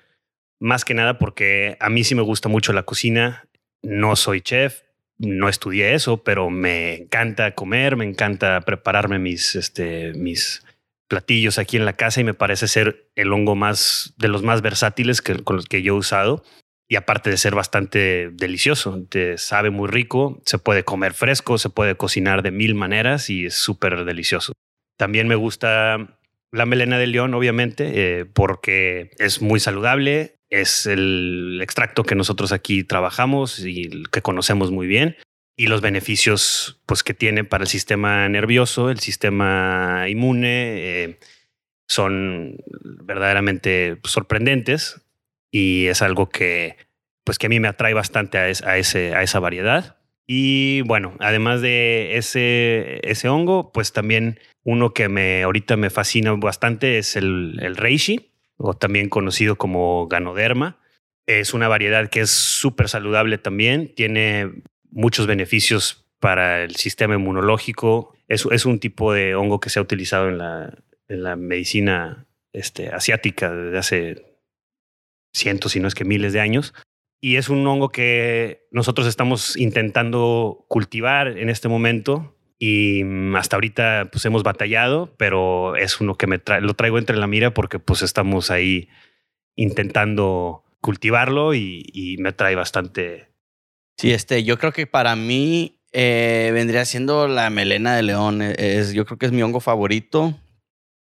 más 0.59 0.85
que 0.85 0.93
nada 0.93 1.17
porque 1.17 1.77
a 1.79 1.89
mí 1.89 2.03
sí 2.03 2.15
me 2.15 2.21
gusta 2.21 2.49
mucho 2.49 2.73
la 2.73 2.83
cocina. 2.83 3.47
No 3.81 4.15
soy 4.15 4.41
chef, 4.41 4.81
no 5.17 5.49
estudié 5.49 5.93
eso, 5.93 6.23
pero 6.23 6.49
me 6.49 6.95
encanta 6.95 7.53
comer, 7.53 7.95
me 7.95 8.05
encanta 8.05 8.61
prepararme 8.61 9.19
mis, 9.19 9.55
este, 9.55 10.13
mis 10.13 10.63
platillos 11.11 11.57
aquí 11.57 11.75
en 11.75 11.83
la 11.83 11.91
casa 11.91 12.21
y 12.21 12.23
me 12.23 12.33
parece 12.33 12.69
ser 12.69 13.09
el 13.15 13.33
hongo 13.33 13.53
más 13.53 14.13
de 14.15 14.29
los 14.29 14.43
más 14.43 14.61
versátiles 14.61 15.21
que, 15.21 15.43
con 15.43 15.57
los 15.57 15.65
que 15.65 15.81
yo 15.81 15.95
he 15.95 15.97
usado. 15.97 16.41
Y 16.87 16.95
aparte 16.95 17.29
de 17.29 17.35
ser 17.35 17.53
bastante 17.53 18.29
delicioso, 18.31 19.05
te 19.09 19.37
sabe 19.37 19.71
muy 19.71 19.89
rico, 19.89 20.41
se 20.45 20.57
puede 20.57 20.85
comer 20.85 21.13
fresco, 21.13 21.57
se 21.57 21.69
puede 21.69 21.95
cocinar 21.95 22.43
de 22.43 22.51
mil 22.51 22.75
maneras 22.75 23.29
y 23.29 23.47
es 23.47 23.55
súper 23.55 24.05
delicioso. 24.05 24.53
También 24.97 25.27
me 25.27 25.35
gusta 25.35 26.17
la 26.49 26.65
melena 26.65 26.97
de 26.97 27.07
león, 27.07 27.33
obviamente, 27.33 27.91
eh, 27.93 28.25
porque 28.25 29.11
es 29.19 29.41
muy 29.41 29.59
saludable, 29.59 30.35
es 30.49 30.85
el 30.85 31.59
extracto 31.61 32.03
que 32.03 32.15
nosotros 32.15 32.53
aquí 32.53 32.85
trabajamos 32.85 33.59
y 33.59 34.03
que 34.13 34.21
conocemos 34.21 34.71
muy 34.71 34.87
bien 34.87 35.17
y 35.55 35.67
los 35.67 35.81
beneficios 35.81 36.81
pues, 36.85 37.03
que 37.03 37.13
tiene 37.13 37.43
para 37.43 37.63
el 37.63 37.69
sistema 37.69 38.27
nervioso, 38.29 38.89
el 38.89 38.99
sistema 38.99 40.05
inmune, 40.09 41.03
eh, 41.03 41.19
son 41.87 42.57
verdaderamente 43.03 43.99
sorprendentes 44.03 45.01
y 45.51 45.87
es 45.87 46.01
algo 46.01 46.29
que, 46.29 46.77
pues, 47.25 47.37
que 47.37 47.47
a 47.47 47.49
mí 47.49 47.59
me 47.59 47.67
atrae 47.67 47.93
bastante 47.93 48.37
a, 48.37 48.49
ese, 48.49 49.13
a 49.13 49.23
esa 49.23 49.39
variedad. 49.39 49.97
Y 50.25 50.81
bueno, 50.83 51.15
además 51.19 51.61
de 51.61 52.15
ese, 52.15 53.01
ese 53.03 53.27
hongo, 53.27 53.73
pues 53.73 53.91
también 53.91 54.39
uno 54.63 54.93
que 54.93 55.09
me 55.09 55.43
ahorita 55.43 55.75
me 55.75 55.89
fascina 55.89 56.31
bastante 56.33 56.97
es 56.97 57.17
el, 57.17 57.59
el 57.61 57.75
reishi, 57.75 58.31
o 58.55 58.73
también 58.75 59.09
conocido 59.09 59.57
como 59.57 60.07
ganoderma. 60.07 60.79
Es 61.25 61.53
una 61.53 61.67
variedad 61.67 62.09
que 62.09 62.21
es 62.21 62.29
súper 62.29 62.87
saludable 62.87 63.37
también, 63.37 63.93
tiene 63.93 64.63
muchos 64.91 65.27
beneficios 65.27 66.05
para 66.19 66.63
el 66.63 66.75
sistema 66.75 67.15
inmunológico. 67.15 68.13
Es, 68.27 68.65
un 68.65 68.79
tipo 68.79 69.13
de 69.13 69.35
hongo 69.35 69.59
que 69.59 69.69
se 69.69 69.79
ha 69.79 69.81
utilizado 69.81 70.29
en 70.29 70.37
la, 70.37 70.77
en 71.07 71.23
la 71.23 71.35
medicina 71.35 72.27
este, 72.53 72.89
asiática 72.89 73.51
desde 73.51 73.77
hace 73.77 74.25
cientos, 75.33 75.73
si 75.73 75.79
no 75.79 75.87
es 75.87 75.95
que 75.95 76.05
miles 76.05 76.33
de 76.33 76.39
años. 76.39 76.73
Y 77.19 77.35
es 77.35 77.49
un 77.49 77.65
hongo 77.67 77.89
que 77.89 78.67
nosotros 78.71 79.07
estamos 79.07 79.55
intentando 79.57 80.65
cultivar 80.67 81.37
en 81.37 81.49
este 81.49 81.67
momento 81.67 82.35
y 82.63 83.03
mm, 83.03 83.35
hasta 83.35 83.55
ahorita 83.55 84.09
pues 84.11 84.23
hemos 84.25 84.43
batallado, 84.43 85.15
pero 85.17 85.75
es 85.75 85.99
uno 85.99 86.15
que 86.15 86.27
me 86.27 86.39
lo 86.61 86.73
traigo 86.75 86.99
entre 86.99 87.17
la 87.17 87.25
mira 87.25 87.53
porque 87.53 87.79
pues 87.79 88.03
estamos 88.03 88.51
ahí 88.51 88.87
intentando 89.55 90.63
cultivarlo 90.79 91.55
y, 91.55 92.17
me 92.19 92.33
trae 92.33 92.55
bastante. 92.55 93.30
Sí, 93.97 94.11
este, 94.11 94.43
yo 94.43 94.57
creo 94.57 94.71
que 94.71 94.87
para 94.87 95.15
mí 95.15 95.79
eh, 95.91 96.51
vendría 96.53 96.85
siendo 96.85 97.27
la 97.27 97.49
melena 97.49 97.95
de 97.95 98.03
león. 98.03 98.41
E, 98.41 98.55
es, 98.57 98.93
yo 98.93 99.05
creo 99.05 99.17
que 99.17 99.27
es 99.27 99.31
mi 99.31 99.43
hongo 99.43 99.59
favorito. 99.59 100.37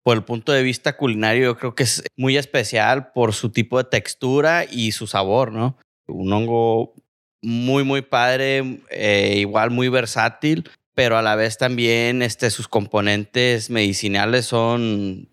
Por 0.03 0.15
el 0.15 0.23
punto 0.23 0.53
de 0.53 0.63
vista 0.63 0.95
culinario, 0.95 1.43
yo 1.43 1.57
creo 1.57 1.75
que 1.75 1.83
es 1.83 2.03
muy 2.15 2.37
especial 2.37 3.11
por 3.11 3.33
su 3.33 3.51
tipo 3.51 3.77
de 3.77 3.89
textura 3.89 4.63
y 4.63 4.93
su 4.93 5.05
sabor, 5.05 5.51
¿no? 5.51 5.77
Un 6.07 6.31
hongo 6.31 6.93
muy, 7.41 7.83
muy 7.83 8.01
padre, 8.01 8.79
eh, 8.89 9.35
igual 9.37 9.71
muy 9.71 9.89
versátil 9.89 10.69
pero 10.97 11.15
a 11.15 11.21
la 11.21 11.35
vez 11.35 11.59
también 11.59 12.23
este, 12.23 12.49
sus 12.49 12.67
componentes 12.67 13.69
medicinales 13.69 14.47
son, 14.47 15.29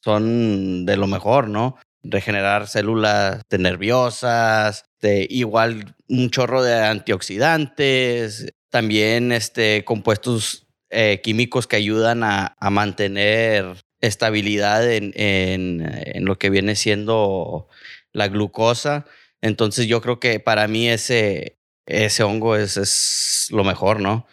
son 0.00 0.86
de 0.86 0.96
lo 0.96 1.08
mejor, 1.08 1.48
¿no? 1.48 1.76
Regenerar 2.04 2.68
células 2.68 3.42
nerviosas, 3.50 4.84
de 5.06 5.26
igual 5.30 5.94
un 6.08 6.30
chorro 6.30 6.62
de 6.62 6.74
antioxidantes, 6.74 8.52
también 8.70 9.32
este, 9.32 9.84
compuestos 9.84 10.66
eh, 10.90 11.20
químicos 11.22 11.66
que 11.66 11.76
ayudan 11.76 12.22
a, 12.24 12.56
mantener 12.70 13.64
estabilidad 14.00 14.92
en, 14.92 15.12
en, 15.14 16.24
lo 16.24 16.38
que 16.38 16.50
viene 16.50 16.74
siendo 16.74 17.68
la 18.12 18.28
glucosa. 18.28 19.06
Entonces 19.40 19.86
yo 19.86 20.00
creo 20.00 20.20
que 20.20 20.40
para 20.40 20.68
mí 20.68 20.88
ese, 20.88 21.58
ese 21.86 22.22
hongo 22.22 22.56
es, 22.56 22.76
es 22.76 23.48
lo 23.50 23.64
mejor, 23.64 24.00
¿no? 24.00 24.26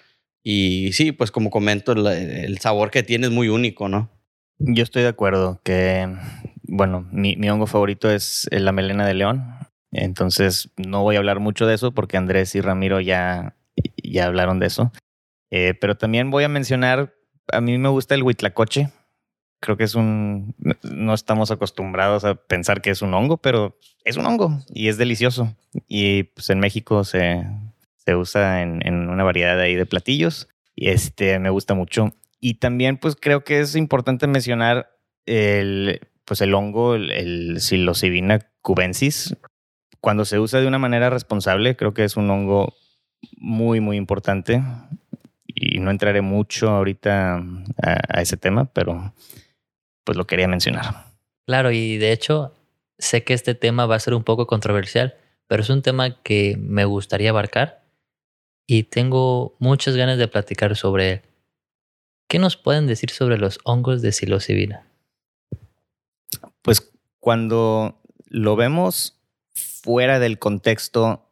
Y 0.44 0.92
sí, 0.94 1.12
pues 1.12 1.32
como 1.32 1.50
comento, 1.50 1.94
el, 1.94 2.58
sabor 2.60 2.92
que 2.92 3.04
tiene 3.04 3.28
es 3.28 3.32
muy 3.32 3.50
único, 3.50 3.88
¿no? 3.88 4.10
Yo 4.60 4.84
estoy 4.84 5.04
de 5.04 5.10
acuerdo 5.10 5.62
que, 5.64 6.08
bueno, 6.64 7.08
mi, 7.12 7.36
mi, 7.38 7.50
hongo 7.50 7.66
favorito 7.66 8.12
es 8.12 8.48
la 8.52 8.72
melena 8.72 9.06
de 9.08 9.14
león. 9.14 9.53
Entonces 9.94 10.72
no 10.76 11.04
voy 11.04 11.16
a 11.16 11.20
hablar 11.20 11.40
mucho 11.40 11.66
de 11.66 11.76
eso 11.76 11.94
porque 11.94 12.18
Andrés 12.18 12.56
y 12.56 12.62
Ramiro 12.62 13.00
ya, 13.00 13.56
ya 14.04 14.26
hablaron 14.26 14.60
de 14.60 14.68
eso. 14.68 14.92
Eh, 15.52 15.76
pero 15.80 15.96
también 15.96 16.32
voy 16.32 16.44
a 16.44 16.50
mencionar, 16.50 17.14
a 17.52 17.62
mí 17.62 17.78
me 17.78 17.90
gusta 17.90 18.16
el 18.16 18.24
huitlacoche. 18.24 18.90
Creo 19.60 19.78
que 19.78 19.84
es 19.86 19.96
un, 19.96 20.56
no 20.84 21.14
estamos 21.14 21.52
acostumbrados 21.52 22.26
a 22.26 22.36
pensar 22.36 22.82
que 22.82 22.90
es 22.90 23.02
un 23.02 23.14
hongo, 23.14 23.38
pero 23.38 23.78
es 24.04 24.18
un 24.18 24.26
hongo 24.26 24.60
y 24.68 24.90
es 24.90 24.98
delicioso. 24.98 25.56
Y 25.88 26.24
pues 26.24 26.50
en 26.50 26.60
México 26.60 27.04
se, 27.04 27.46
se 27.96 28.16
usa 28.16 28.62
en, 28.62 28.86
en, 28.86 29.10
una 29.10 29.24
variedad 29.24 29.56
de 29.56 29.64
ahí 29.64 29.76
de 29.76 29.86
platillos 29.86 30.50
y 30.76 30.90
este 30.90 31.40
me 31.40 31.50
gusta 31.50 31.76
mucho. 31.76 32.14
Y 32.42 32.56
también 32.56 32.98
pues 32.98 33.16
creo 33.16 33.44
que 33.44 33.62
es 33.62 33.76
importante 33.76 34.28
mencionar 34.28 34.90
el, 35.26 36.02
pues 36.26 36.42
el 36.42 36.54
hongo, 36.54 36.96
el, 36.96 37.12
el 37.12 37.60
cubensis. 38.62 39.38
Cuando 40.04 40.26
se 40.26 40.38
usa 40.38 40.60
de 40.60 40.68
una 40.68 40.80
manera 40.80 41.10
responsable, 41.10 41.78
creo 41.78 41.94
que 41.94 42.04
es 42.04 42.18
un 42.18 42.30
hongo 42.30 42.74
muy, 43.38 43.80
muy 43.80 43.96
importante. 43.96 44.62
Y 45.48 45.80
no 45.80 45.92
entraré 45.92 46.20
mucho 46.20 46.72
ahorita 46.72 47.36
a, 47.38 48.00
a 48.10 48.22
ese 48.22 48.36
tema, 48.36 48.66
pero 48.66 49.14
pues 50.04 50.18
lo 50.18 50.28
quería 50.28 50.50
mencionar. 50.50 51.06
Claro, 51.48 51.72
y 51.72 51.98
de 51.98 52.12
hecho 52.12 52.54
sé 52.98 53.24
que 53.24 53.34
este 53.34 53.56
tema 53.56 53.86
va 53.86 53.96
a 53.96 54.00
ser 54.00 54.14
un 54.14 54.26
poco 54.26 54.46
controversial, 54.46 55.16
pero 55.48 55.64
es 55.64 55.70
un 55.70 55.82
tema 55.82 56.22
que 56.22 56.58
me 56.60 56.84
gustaría 56.84 57.30
abarcar 57.30 57.86
y 58.68 58.84
tengo 58.84 59.56
muchas 59.60 59.96
ganas 59.96 60.18
de 60.18 60.28
platicar 60.28 60.76
sobre 60.76 61.12
él. 61.12 61.22
¿Qué 62.28 62.40
nos 62.40 62.58
pueden 62.58 62.88
decir 62.88 63.10
sobre 63.10 63.38
los 63.38 63.58
hongos 63.64 64.02
de 64.02 64.12
psilocibina? 64.12 64.86
Pues 66.62 66.92
cuando 67.22 68.02
lo 68.28 68.58
vemos 68.58 69.23
fuera 69.54 70.20
del 70.20 70.40
contexto 70.40 71.30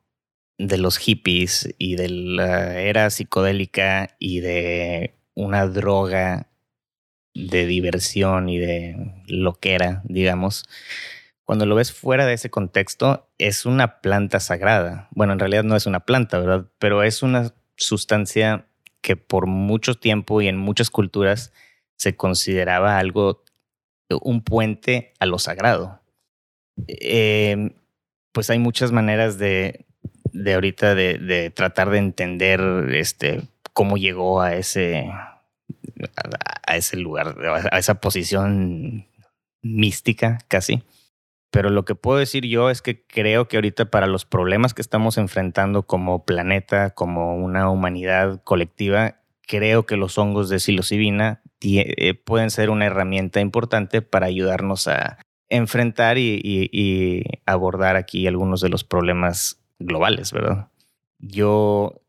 de 0.57 0.77
los 0.77 0.97
hippies 0.97 1.73
y 1.77 1.95
de 1.95 2.09
la 2.09 2.79
era 2.79 3.09
psicodélica 3.09 4.15
y 4.19 4.41
de 4.41 5.15
una 5.33 5.65
droga 5.67 6.47
de 7.33 7.65
diversión 7.65 8.49
y 8.49 8.59
de 8.59 8.95
lo 9.27 9.53
que 9.53 9.73
era, 9.73 10.01
digamos, 10.05 10.65
cuando 11.45 11.65
lo 11.65 11.75
ves 11.75 11.91
fuera 11.91 12.25
de 12.25 12.33
ese 12.33 12.49
contexto, 12.49 13.29
es 13.37 13.65
una 13.65 13.99
planta 14.01 14.39
sagrada. 14.39 15.09
Bueno, 15.11 15.33
en 15.33 15.39
realidad 15.39 15.63
no 15.63 15.75
es 15.75 15.85
una 15.85 16.01
planta, 16.01 16.39
¿verdad? 16.39 16.67
Pero 16.77 17.03
es 17.03 17.23
una 17.23 17.53
sustancia 17.75 18.67
que 19.01 19.17
por 19.17 19.47
mucho 19.47 19.95
tiempo 19.95 20.41
y 20.41 20.47
en 20.47 20.57
muchas 20.57 20.89
culturas 20.89 21.51
se 21.97 22.15
consideraba 22.15 22.99
algo, 22.99 23.43
un 24.21 24.43
puente 24.43 25.13
a 25.19 25.25
lo 25.25 25.39
sagrado. 25.39 26.01
Em, 26.87 27.73
pues 28.31 28.49
hay 28.49 28.59
muchas 28.59 28.91
maneras 28.91 29.37
de, 29.37 29.85
de 30.33 30.53
ahorita 30.53 30.95
de, 30.95 31.51
tratar 31.55 31.89
de 31.89 31.97
entender 31.97 32.61
este, 32.93 33.41
cómo 33.73 33.97
llegó 33.97 34.41
a 34.41 34.55
ese, 34.55 35.11
a 36.67 36.77
ese 36.77 36.97
lugar, 36.97 37.35
a 37.71 37.77
esa 37.77 37.95
posición 37.95 39.07
mística 39.61 40.39
casi. 40.47 40.83
Pero 41.51 41.69
lo 41.69 41.83
que 41.83 41.95
puedo 41.95 42.17
decir 42.17 42.45
yo 42.45 42.69
es 42.69 42.81
que 42.81 43.05
creo 43.05 43.49
que 43.49 43.57
ahorita 43.57 43.85
para 43.91 44.07
los 44.07 44.23
problemas 44.23 44.73
que 44.73 44.81
estamos 44.81 45.17
enfrentando 45.17 45.83
como 45.83 46.23
planeta, 46.23 46.91
como 46.91 47.35
una 47.35 47.69
humanidad 47.69 48.41
colectiva, 48.43 49.17
creo 49.45 49.85
que 49.85 49.97
los 49.97 50.17
hongos 50.17 50.47
de 50.47 50.59
psilocibina 50.59 51.41
eh, 51.61 52.13
pueden 52.13 52.51
ser 52.51 52.69
una 52.69 52.85
herramienta 52.85 53.41
importante 53.41 54.01
para 54.01 54.27
ayudarnos 54.27 54.87
a 54.87 55.17
enfrentar 55.51 56.17
y, 56.17 57.23
abordar 57.45 57.97
aquí 57.97 58.25
algunos 58.25 58.61
de 58.61 58.69
los 58.69 58.83
problemas 58.83 59.61
globales, 59.79 60.31
¿verdad? 60.31 60.69
Yo, 61.19 62.01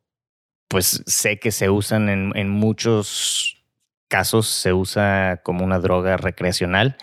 pues 0.68 1.02
sé 1.06 1.38
que 1.38 1.50
se 1.50 1.68
usan 1.68 2.08
en, 2.08 2.48
muchos 2.48 3.62
casos, 4.08 4.46
se 4.46 4.72
usa 4.72 5.40
como 5.42 5.64
una 5.64 5.80
droga 5.80 6.16
recreacional 6.16 6.96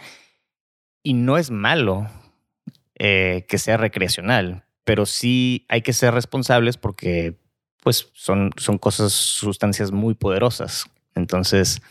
y 1.03 1.13
no 1.13 1.37
es 1.37 1.51
malo 1.51 2.07
eh, 2.95 3.45
que 3.49 3.57
sea 3.57 3.77
recreacional, 3.77 4.63
pero 4.85 5.05
sí 5.05 5.65
hay 5.67 5.81
que 5.81 5.93
ser 5.93 6.13
responsables 6.13 6.77
porque 6.77 7.37
pues 7.83 8.09
son, 8.13 8.51
son 8.57 8.77
cosas, 8.77 9.11
sustancias 9.11 9.91
muy 9.91 10.13
poderosas. 10.13 10.89
Entonces, 11.15 11.81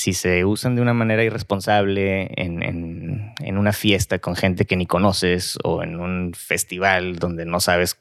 si 0.00 0.14
se 0.14 0.46
usan 0.46 0.76
de 0.76 0.80
una 0.80 0.94
manera 0.94 1.22
irresponsable 1.22 2.30
en, 2.40 2.62
en, 2.62 3.58
una 3.58 3.74
fiesta 3.74 4.18
con 4.18 4.34
gente 4.34 4.64
que 4.64 4.74
ni 4.74 4.86
conoces 4.86 5.58
o 5.62 5.82
en 5.82 6.00
un 6.00 6.32
festival 6.32 7.16
donde 7.16 7.44
no 7.44 7.60
sabes 7.60 8.00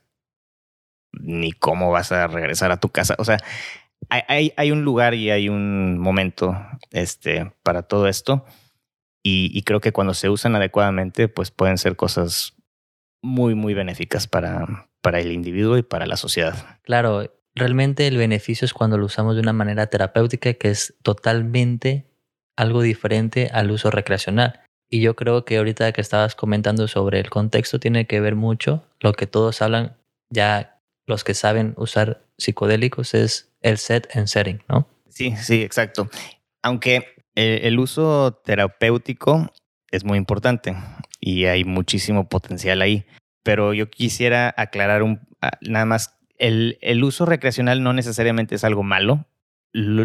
ni 1.12 1.52
cómo 1.52 1.92
vas 1.92 2.14
a 2.14 2.28
regresar 2.28 2.72
a 2.72 2.80
tu 2.80 2.88
casa, 2.88 3.16
o 3.18 3.26
sea, 3.26 3.38
hay, 4.08 4.54
hay 4.56 4.72
un 4.72 4.86
lugar 4.86 5.14
y 5.14 5.30
hay 5.30 5.50
un 5.50 5.98
momento 5.98 6.56
este, 6.92 7.52
para 7.64 7.84
todo 7.84 8.08
esto. 8.08 8.46
Y, 9.22 9.62
creo 9.64 9.82
que 9.82 9.92
cuando 9.92 10.14
se 10.14 10.30
usan 10.30 10.56
adecuadamente, 10.56 11.28
pues 11.28 11.52
pueden 11.52 11.78
ser 11.78 11.98
cosas 11.98 12.56
muy, 13.22 13.56
muy 13.56 13.74
benéficas 13.74 14.26
para, 14.26 14.88
para 15.02 15.20
el 15.20 15.34
individuo 15.34 15.78
y 15.78 15.84
para 15.84 16.08
la 16.08 16.16
sociedad. 16.16 16.80
Claro, 16.82 17.30
realmente 17.56 18.08
el 18.08 18.18
beneficio 18.18 18.66
es 18.66 18.74
cuando 18.74 18.98
lo 18.98 19.06
usamos 19.06 19.36
de 19.36 19.42
una 19.42 19.54
manera 19.54 19.88
terapéutica 19.88 20.54
que 20.54 20.70
es 20.70 20.96
totalmente 21.04 22.06
algo 22.56 22.82
diferente 22.82 23.50
al 23.54 23.72
uso 23.72 23.92
recreacional. 23.92 24.62
Y 24.90 25.02
yo 25.02 25.16
creo 25.16 25.46
que 25.46 25.58
ahorita 25.58 25.92
que 25.92 26.02
estabas 26.02 26.36
comentando 26.36 26.88
sobre 26.88 27.20
el 27.20 27.30
contexto 27.30 27.80
tiene 27.80 28.08
que 28.08 28.20
ver 28.20 28.36
mucho 28.36 28.84
lo 29.00 29.14
que 29.14 29.28
todos 29.28 29.62
hablan, 29.62 29.98
ya 30.30 30.82
los 31.06 31.24
que 31.24 31.34
saben 31.34 31.74
usar 31.78 32.26
psicodélicos 32.38 33.14
es 33.14 33.52
el 33.62 33.78
set 33.78 34.10
and 34.16 34.28
setting, 34.28 34.64
¿no? 34.68 34.88
Sí, 35.10 35.36
sí, 35.38 35.62
exacto. 35.62 36.10
Aunque 36.64 37.08
eh, 37.36 37.62
el 37.64 37.80
uso 37.80 38.42
terapéutico 38.44 39.52
es 39.92 40.04
muy 40.04 40.18
importante 40.18 40.76
y 41.20 41.46
hay 41.46 41.64
muchísimo 41.66 42.28
potencial 42.28 42.82
ahí. 42.82 43.06
Pero 43.44 43.74
yo 43.74 43.90
quisiera 43.90 44.54
aclarar 44.58 45.04
un, 45.04 45.22
ah, 45.42 45.52
nada 45.62 45.86
más, 45.86 46.19
el, 46.40 46.78
el 46.82 47.04
uso 47.04 47.26
recreacional 47.26 47.84
no 47.84 47.94
necesariamente 47.94 48.56
es 48.56 48.64
algo 48.64 48.84
malo. 48.84 49.28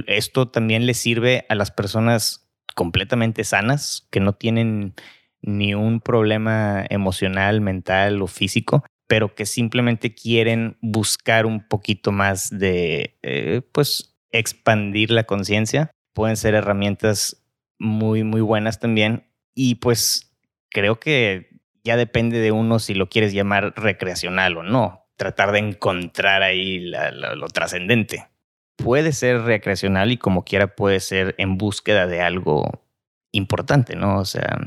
Esto 0.07 0.49
también 0.49 0.87
le 0.87 0.95
sirve 0.95 1.47
a 1.49 1.55
las 1.55 1.71
personas 1.71 2.51
completamente 2.75 3.45
sanas, 3.45 4.07
que 4.11 4.21
no 4.21 4.35
tienen 4.35 4.95
ni 5.41 5.75
un 5.75 6.01
problema 6.01 6.85
emocional, 6.91 7.61
mental 7.61 8.21
o 8.21 8.27
físico, 8.27 8.85
pero 9.07 9.35
que 9.35 9.47
simplemente 9.47 10.15
quieren 10.15 10.77
buscar 10.83 11.47
un 11.47 11.67
poquito 11.67 12.13
más 12.13 12.51
de, 12.51 13.17
eh, 13.23 13.63
pues, 13.73 14.15
expandir 14.31 15.11
la 15.11 15.25
conciencia 15.25 15.91
pueden 16.15 16.37
ser 16.37 16.55
herramientas 16.55 17.45
muy, 17.79 18.25
muy 18.25 18.41
buenas 18.41 18.81
también. 18.81 19.27
Y 19.55 19.77
pues 19.77 20.35
creo 20.71 20.99
que 20.99 21.61
ya 21.85 21.97
depende 21.97 22.39
de 22.39 22.53
uno 22.53 22.79
si 22.79 22.95
lo 22.95 23.09
quieres 23.09 23.35
llamar 23.35 23.75
recreacional 23.77 24.57
o 24.57 24.63
no. 24.63 25.04
Tratar 25.17 25.53
de 25.53 25.61
encontrar 25.61 26.43
ahí 26.43 26.81
lo 26.81 27.49
trascendente. 27.49 28.27
puede 28.77 29.13
ser 29.13 29.43
recreacional 29.43 30.13
y 30.13 30.19
como 30.19 30.45
quiera 30.45 30.75
puede 30.75 31.01
ser 31.01 31.35
en 31.39 31.57
búsqueda 31.57 32.07
de 32.07 32.21
algo 32.21 32.85
importante, 33.33 33.97
¿no? 33.97 34.19
O 34.19 34.25
sea, 34.25 34.59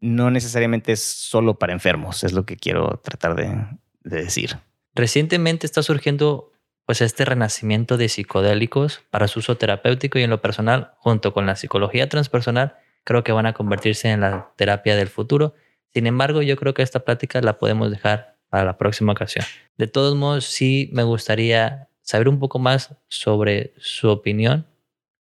no 0.00 0.30
necesariamente 0.30 0.92
es 0.92 1.02
solo 1.02 1.58
para 1.58 1.72
enfermos, 1.72 2.24
es 2.24 2.32
lo 2.32 2.46
que 2.46 2.56
quiero 2.56 3.00
tratar 3.02 3.34
de, 3.34 3.66
de 4.02 4.22
decir. 4.22 4.58
Recientemente 4.94 5.66
está 5.66 5.82
surgiendo 5.82 6.52
pues 6.86 7.00
este 7.02 7.24
renacimiento 7.24 7.96
de 7.96 8.08
psicodélicos 8.08 9.02
para 9.10 9.28
su 9.28 9.38
uso 9.38 9.56
terapéutico 9.56 10.18
y 10.18 10.22
en 10.22 10.30
lo 10.30 10.40
personal, 10.40 10.92
junto 10.96 11.32
con 11.32 11.46
la 11.46 11.54
psicología 11.54 12.08
transpersonal, 12.08 12.76
creo 13.04 13.22
que 13.22 13.32
van 13.32 13.46
a 13.46 13.52
convertirse 13.52 14.10
en 14.10 14.22
la 14.22 14.52
terapia 14.56 14.96
del 14.96 15.08
futuro. 15.08 15.54
Sin 15.94 16.06
embargo, 16.06 16.42
yo 16.42 16.56
creo 16.56 16.74
que 16.74 16.82
esta 16.82 17.00
plática 17.00 17.40
la 17.42 17.58
podemos 17.58 17.90
dejar 17.90 18.38
para 18.50 18.64
la 18.64 18.76
próxima 18.76 19.12
ocasión. 19.12 19.44
De 19.78 19.86
todos 19.86 20.14
modos, 20.16 20.44
sí 20.44 20.90
me 20.92 21.04
gustaría 21.04 21.88
saber 22.02 22.28
un 22.28 22.38
poco 22.38 22.58
más 22.58 22.94
sobre 23.08 23.72
su 23.78 24.08
opinión 24.08 24.66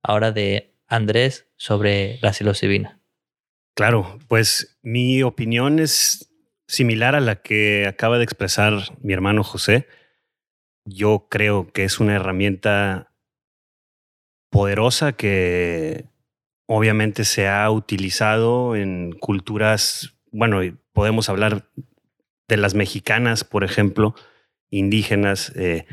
ahora 0.03 0.33
de 0.33 0.73
Andrés 0.87 1.47
sobre 1.57 2.19
la 2.23 2.33
psilocibina. 2.33 3.01
Claro, 3.75 4.19
pues 4.29 4.79
mi 4.83 5.23
opinión 5.23 5.79
es 5.79 6.33
similar 6.67 7.15
a 7.15 7.21
la 7.21 7.43
que 7.43 7.87
acaba 7.87 8.19
de 8.19 8.25
expresar 8.25 8.75
mi 9.01 9.13
hermano 9.13 9.45
José. 9.45 9.87
Yo 10.85 11.27
creo 11.29 11.71
que 11.73 11.85
es 11.85 12.01
una 12.01 12.15
herramienta 12.15 13.13
poderosa 14.51 15.13
que 15.13 16.07
obviamente 16.67 17.25
se 17.25 17.49
ha 17.49 17.71
utilizado 17.71 18.77
en 18.77 19.13
culturas, 19.13 20.15
bueno, 20.31 20.61
podemos 20.93 21.29
hablar 21.29 21.69
de 22.49 22.57
las 22.57 22.75
mexicanas, 22.75 23.45
por 23.45 23.65
ejemplo, 23.65 24.15
indígenas, 24.71 25.53
eh, 25.55 25.87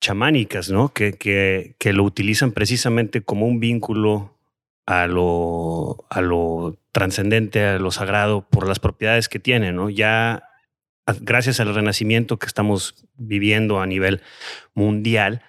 chamánicas, 0.00 0.70
¿no? 0.70 0.92
Que, 0.92 1.12
que, 1.12 1.92
lo 1.92 2.04
utilizan 2.04 2.52
precisamente 2.52 3.22
como 3.22 3.46
un 3.46 3.60
vínculo 3.60 4.38
a 4.86 5.06
lo, 5.06 6.06
a 6.10 6.20
lo 6.20 6.78
trascendente, 6.92 7.64
a 7.64 7.78
lo 7.78 7.90
sagrado, 7.90 8.46
por 8.48 8.68
las 8.68 8.78
propiedades 8.78 9.28
que 9.28 9.38
tiene, 9.38 9.72
¿no? 9.72 9.90
Ya 9.90 10.44
gracias 11.20 11.60
al 11.60 11.74
renacimiento 11.74 12.38
que 12.38 12.46
estamos 12.46 13.06
viviendo 13.16 13.80
a 13.80 13.86
nivel 13.86 14.22
mundial, 14.74 15.42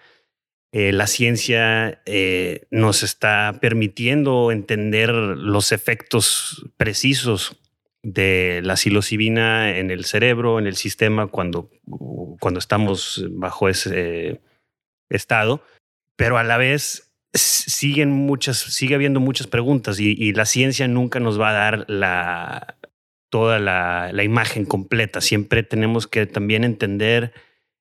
eh, 0.71 0.91
la 0.91 1.07
ciencia 1.07 2.01
eh, 2.05 2.67
nos 2.71 3.01
está 3.01 3.57
permitiendo 3.61 4.51
entender 4.51 5.09
los 5.09 5.71
efectos 5.71 6.69
precisos 6.77 7.57
de 8.07 8.61
la 8.63 8.77
psilocibina 8.77 9.77
en 9.77 9.91
el 9.91 10.05
cerebro, 10.05 10.59
en 10.59 10.65
el 10.65 10.77
sistema, 10.77 11.27
cuando, 11.27 11.69
cuando 12.39 12.57
estamos 12.57 13.25
bajo 13.31 13.67
ese 13.67 14.39
estado, 15.09 15.61
pero 16.15 16.37
a 16.37 16.43
la 16.43 16.55
vez 16.55 17.11
siguen 17.33 18.11
muchas, 18.11 18.57
sigue 18.57 18.95
habiendo 18.95 19.19
muchas 19.19 19.47
preguntas 19.47 19.99
y, 19.99 20.31
la 20.31 20.45
ciencia 20.45 20.87
nunca 20.87 21.19
nos 21.19 21.39
va 21.39 21.49
a 21.49 21.53
dar 21.53 21.85
la, 21.89 22.77
toda 23.29 23.59
la, 23.59 24.11
la, 24.13 24.23
imagen 24.23 24.63
completa. 24.63 25.19
Siempre 25.19 25.63
tenemos 25.63 26.07
que 26.07 26.25
también 26.25 26.63
entender 26.63 27.33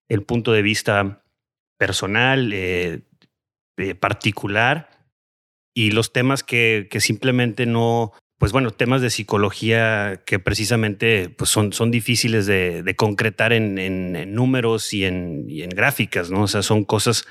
el 0.08 0.24
punto 0.24 0.52
de 0.52 0.62
vista 0.62 1.22
personal, 1.78 2.52
eh, 2.52 3.02
eh, 3.76 3.94
particular 3.94 4.90
y 5.72 5.92
los 5.92 6.12
temas 6.12 6.42
que, 6.42 6.88
que 6.90 6.98
simplemente 6.98 7.64
no, 7.64 8.12
pues 8.38 8.52
bueno, 8.52 8.70
temas 8.70 9.00
de 9.00 9.10
psicología 9.10 10.22
que 10.26 10.38
precisamente 10.38 11.30
pues 11.30 11.48
son, 11.50 11.72
son 11.72 11.90
difíciles 11.90 12.46
de, 12.46 12.94
concretar 12.96 13.52
en, 13.52 13.78
en, 13.78 14.34
números 14.34 14.92
y 14.92 15.04
en, 15.04 15.46
en, 15.48 15.70
gráficas, 15.70 16.30
¿no? 16.30 16.42
O 16.42 16.48
sea, 16.48 16.62
son 16.62 16.84
cosas, 16.84 17.26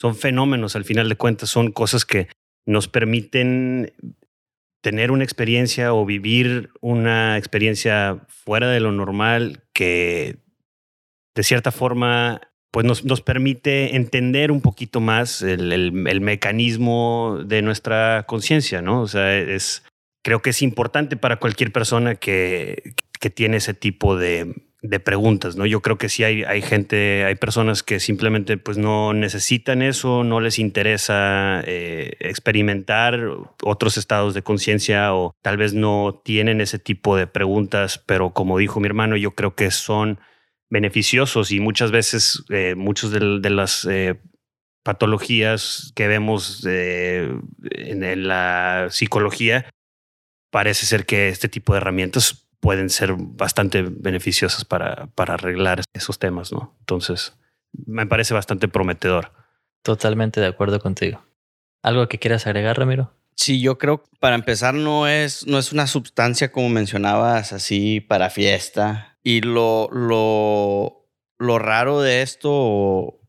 son 0.00 0.16
fenómenos 0.16 0.74
al 0.74 0.84
final 0.84 1.08
de 1.08 1.16
cuentas, 1.16 1.50
son 1.50 1.70
cosas 1.70 2.04
que 2.04 2.28
nos 2.66 2.88
permiten 2.88 3.92
tener 4.80 5.10
una 5.10 5.24
experiencia 5.24 5.94
o 5.94 6.04
vivir 6.04 6.70
una 6.80 7.38
experiencia 7.38 8.24
fuera 8.28 8.68
de 8.68 8.80
lo 8.80 8.90
normal 8.92 9.64
que 9.72 10.38
de 11.34 11.42
cierta 11.42 11.70
forma 11.70 12.40
pues 12.70 12.84
nos, 12.84 13.04
nos 13.04 13.22
permite 13.22 13.96
entender 13.96 14.50
un 14.52 14.60
poquito 14.60 15.00
más 15.00 15.40
el, 15.40 15.72
el 15.72 16.20
mecanismo 16.20 17.38
de 17.44 17.62
nuestra 17.62 18.24
conciencia, 18.26 18.82
¿no? 18.82 19.00
O 19.00 19.08
sea, 19.08 19.36
es, 19.36 19.82
creo 20.28 20.42
que 20.42 20.50
es 20.50 20.60
importante 20.60 21.16
para 21.16 21.38
cualquier 21.38 21.72
persona 21.72 22.16
que, 22.16 22.92
que 23.18 23.30
tiene 23.30 23.56
ese 23.56 23.72
tipo 23.72 24.14
de, 24.14 24.54
de, 24.82 25.00
preguntas, 25.00 25.56
¿no? 25.56 25.64
Yo 25.64 25.80
creo 25.80 25.96
que 25.96 26.10
sí 26.10 26.22
hay, 26.22 26.42
hay 26.42 26.60
gente, 26.60 27.24
hay 27.24 27.34
personas 27.34 27.82
que 27.82 27.98
simplemente 27.98 28.58
pues 28.58 28.76
no 28.76 29.14
necesitan 29.14 29.80
eso, 29.80 30.24
no 30.24 30.40
les 30.40 30.58
interesa 30.58 31.62
eh, 31.64 32.18
experimentar 32.20 33.18
otros 33.64 33.96
estados 33.96 34.34
de 34.34 34.42
conciencia 34.42 35.14
o 35.14 35.34
tal 35.40 35.56
vez 35.56 35.72
no 35.72 36.20
tienen 36.22 36.60
ese 36.60 36.78
tipo 36.78 37.16
de 37.16 37.26
preguntas, 37.26 38.04
pero 38.04 38.34
como 38.34 38.58
dijo 38.58 38.80
mi 38.80 38.86
hermano, 38.86 39.16
yo 39.16 39.30
creo 39.30 39.54
que 39.54 39.70
son 39.70 40.20
beneficiosos 40.68 41.52
y 41.52 41.60
muchas 41.60 41.90
veces 41.90 42.44
eh, 42.50 42.74
muchos 42.74 43.12
de, 43.12 43.48
las 43.48 43.86
eh, 43.86 44.20
patologías 44.82 45.90
que 45.94 46.06
vemos 46.06 46.66
eh, 46.68 47.32
en, 47.70 48.28
la 48.28 48.88
psicología 48.90 49.70
parece 50.50 50.86
ser 50.86 51.06
que 51.06 51.28
este 51.28 51.48
tipo 51.48 51.72
de 51.72 51.78
herramientas 51.78 52.48
pueden 52.60 52.90
ser 52.90 53.14
bastante 53.16 53.82
beneficiosas 53.82 54.64
para, 54.64 55.06
para 55.14 55.34
arreglar 55.34 55.82
esos 55.92 56.18
temas, 56.18 56.52
¿no? 56.52 56.76
Entonces, 56.80 57.34
me 57.86 58.06
parece 58.06 58.34
bastante 58.34 58.68
prometedor. 58.68 59.32
Totalmente 59.82 60.40
de 60.40 60.46
acuerdo 60.46 60.80
contigo. 60.80 61.24
¿Algo 61.82 62.08
que 62.08 62.18
quieras 62.18 62.46
agregar, 62.46 62.78
Ramiro? 62.78 63.14
Sí, 63.36 63.60
yo 63.60 63.78
creo 63.78 64.02
que 64.02 64.10
para 64.18 64.34
empezar 64.34 64.74
no 64.74 65.06
es, 65.06 65.46
no 65.46 65.58
es 65.58 65.72
una 65.72 65.86
sustancia 65.86 66.50
como 66.50 66.68
mencionabas 66.68 67.52
así 67.52 68.00
para 68.00 68.30
fiesta. 68.30 69.18
Y 69.22 69.42
lo, 69.42 69.88
lo, 69.92 71.08
lo 71.38 71.58
raro 71.58 72.00
de 72.00 72.22
esto 72.22 73.20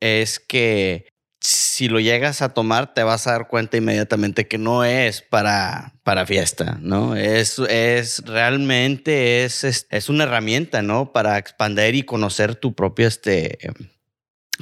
es 0.00 0.40
que 0.40 1.06
si 1.40 1.88
lo 1.88 2.00
llegas 2.00 2.42
a 2.42 2.52
tomar, 2.52 2.94
te 2.94 3.02
vas 3.02 3.26
a 3.26 3.32
dar 3.32 3.48
cuenta 3.48 3.76
inmediatamente 3.76 4.48
que 4.48 4.58
no 4.58 4.84
es 4.84 5.22
para, 5.22 5.94
para 6.02 6.26
fiesta, 6.26 6.78
¿no? 6.80 7.14
Es, 7.14 7.58
es 7.60 8.24
realmente 8.26 9.44
es, 9.44 9.64
es, 9.88 10.08
una 10.08 10.24
herramienta, 10.24 10.82
¿no? 10.82 11.12
Para 11.12 11.38
expandir 11.38 11.94
y 11.94 12.02
conocer 12.02 12.56
tu 12.56 12.74
propia 12.74 13.06
este, 13.06 13.58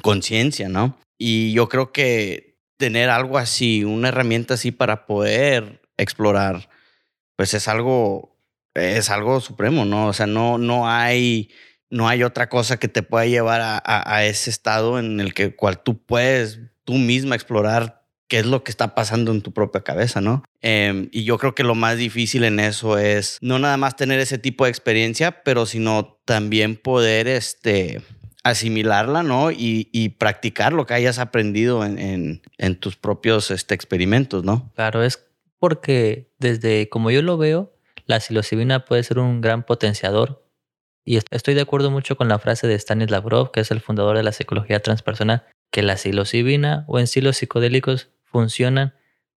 conciencia, 0.03 0.69
¿no? 0.69 0.99
Y 1.19 1.53
yo 1.53 1.69
creo 1.69 1.93
que 1.93 2.59
tener 2.77 3.09
algo 3.09 3.39
así, 3.39 3.85
una 3.85 4.09
herramienta 4.09 4.55
así 4.55 4.71
para 4.71 5.07
poder 5.07 5.81
explorar, 5.97 6.69
pues 7.37 7.55
es 7.55 7.69
algo, 7.69 8.37
es 8.75 9.09
algo 9.09 9.41
supremo, 9.41 9.87
¿no? 9.87 10.09
O 10.09 10.13
sea, 10.13 10.27
no, 10.27 10.59
no 10.59 10.89
hay 10.91 11.51
no 11.91 12.09
hay 12.09 12.23
otra 12.23 12.49
cosa 12.49 12.79
que 12.79 12.89
te 12.89 13.03
pueda 13.03 13.27
llevar 13.27 13.61
a, 13.63 14.25
ese 14.25 14.51
estado 14.51 14.99
en 14.99 15.21
el 15.21 15.35
que 15.35 15.55
cual 15.55 15.83
tú 15.83 15.99
puedes 15.99 16.61
tú 16.85 16.95
misma 16.95 17.35
explorar 17.35 18.05
qué 18.29 18.41
es 18.41 18.47
lo 18.47 18.65
que 18.65 18.71
está 18.71 18.95
pasando 18.95 19.31
en 19.31 19.41
tu 19.41 19.53
propia 19.53 19.83
cabeza, 19.83 20.21
¿no? 20.21 20.43
Eh, 20.63 21.09
y 21.13 21.25
yo 21.25 21.39
creo 21.39 21.55
que 21.55 21.63
lo 21.63 21.75
más 21.77 21.97
difícil 21.97 22.43
en 22.45 22.59
eso 22.59 22.99
es 22.99 23.39
no 23.41 23.59
nada 23.59 23.77
más 23.77 23.95
tener 23.95 24.19
ese 24.19 24.39
tipo 24.39 24.65
de 24.65 24.71
experiencia, 24.71 25.43
pero 25.45 25.65
sino 25.65 26.19
también 26.25 26.77
poder 26.77 27.29
este, 27.29 28.03
asimilarla, 28.43 29.23
¿no? 29.23 29.51
Y, 29.51 30.17
practicar 30.19 30.73
lo 30.73 30.87
que 30.87 30.95
hayas 30.95 31.19
aprendido 31.19 31.85
en, 31.85 31.99
en, 31.99 32.43
en 32.59 32.77
tus 32.77 32.97
propios 32.97 33.51
este, 33.51 33.75
experimentos, 33.75 34.45
¿no? 34.45 34.73
Claro, 34.75 35.03
es 35.03 35.25
porque 35.59 36.31
desde 36.39 36.89
como 36.89 37.11
yo 37.11 37.23
lo 37.23 37.39
veo, 37.39 37.73
la 38.07 38.21
psilocibina 38.21 38.85
puede 38.85 39.03
ser 39.03 39.19
un 39.19 39.41
gran 39.41 39.65
potenciador. 39.65 40.46
Y 41.07 41.19
estoy 41.31 41.55
de 41.55 41.61
acuerdo 41.61 41.93
mucho 41.93 42.17
con 42.17 42.29
la 42.29 42.41
frase 42.41 42.67
de 42.67 42.75
Stanislav 42.75 43.25
Grof, 43.25 43.51
que 43.51 43.61
es 43.61 43.71
el 43.71 43.81
fundador 43.81 44.17
de 44.17 44.25
la 44.25 44.33
psicología 44.33 44.81
transpersonal, 44.81 45.45
que 45.71 45.83
la 45.83 45.97
psilocibina 45.97 46.85
o 46.89 46.99
en 46.99 47.07
psicodélicos 47.07 48.11
funcionan 48.25 48.93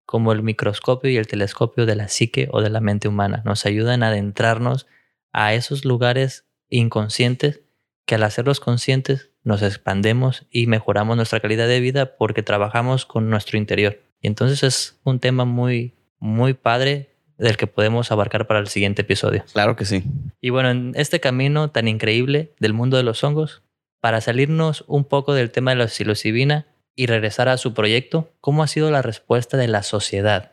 como 0.07 0.33
el 0.33 0.43
microscopio 0.43 1.11
y 1.11 1.19
el 1.19 1.27
telescopio 1.27 1.85
de 1.85 1.95
la 1.95 2.09
psique 2.09 2.49
o 2.53 2.63
de 2.63 2.71
la 2.71 2.81
mente 2.81 3.07
humana. 3.07 3.43
Nos 3.45 3.67
ayudan 3.67 4.03
a 4.03 4.09
adentrarnos 4.09 4.87
a 5.31 5.53
esos 5.53 5.85
lugares 5.85 6.47
inconscientes 6.71 7.61
que 8.07 8.15
al 8.15 8.23
hacerlos 8.23 8.61
conscientes 8.61 9.31
nos 9.45 9.61
expandemos 9.61 10.47
y 10.51 10.69
mejoramos 10.69 11.17
nuestra 11.17 11.41
calidad 11.41 11.69
de 11.69 11.81
vida 11.81 12.17
porque 12.17 12.43
trabajamos 12.43 13.05
con 13.05 13.29
nuestro 13.29 13.59
interior. 13.59 14.01
Y 14.23 14.29
entonces 14.29 14.63
es 14.63 14.99
un 15.05 15.21
tema 15.21 15.45
muy, 15.45 15.99
muy 16.19 16.55
padre 16.55 17.18
del 17.39 17.57
que 17.57 17.67
podemos 17.67 18.11
abarcar 18.13 18.47
para 18.47 18.61
el 18.61 18.69
siguiente 18.69 19.03
episodio. 19.03 19.45
Claro 19.53 19.77
que 19.77 19.85
sí. 19.85 20.03
Y 20.41 20.51
bueno, 20.51 20.71
en 20.71 20.93
este 20.97 21.21
camino 21.21 21.71
tan 21.71 21.89
increíble 21.89 22.53
del 22.59 22.75
mundo 22.75 22.97
de 22.97 23.05
los 23.05 23.23
hongos, 23.25 23.63
para 24.01 24.21
salirnos 24.21 24.85
un 24.87 25.05
poco 25.05 25.35
del 25.35 25.51
tema 25.51 25.71
de 25.71 25.77
la 25.77 25.89
psilocibina 25.89 26.67
y 26.95 27.07
regresar 27.07 27.49
a 27.49 27.57
su 27.57 27.75
proyecto, 27.75 28.33
¿cómo 28.41 28.63
ha 28.63 28.67
sido 28.67 28.91
la 28.91 29.03
respuesta 29.03 29.57
de 29.57 29.69
la 29.69 29.83
sociedad 29.83 30.53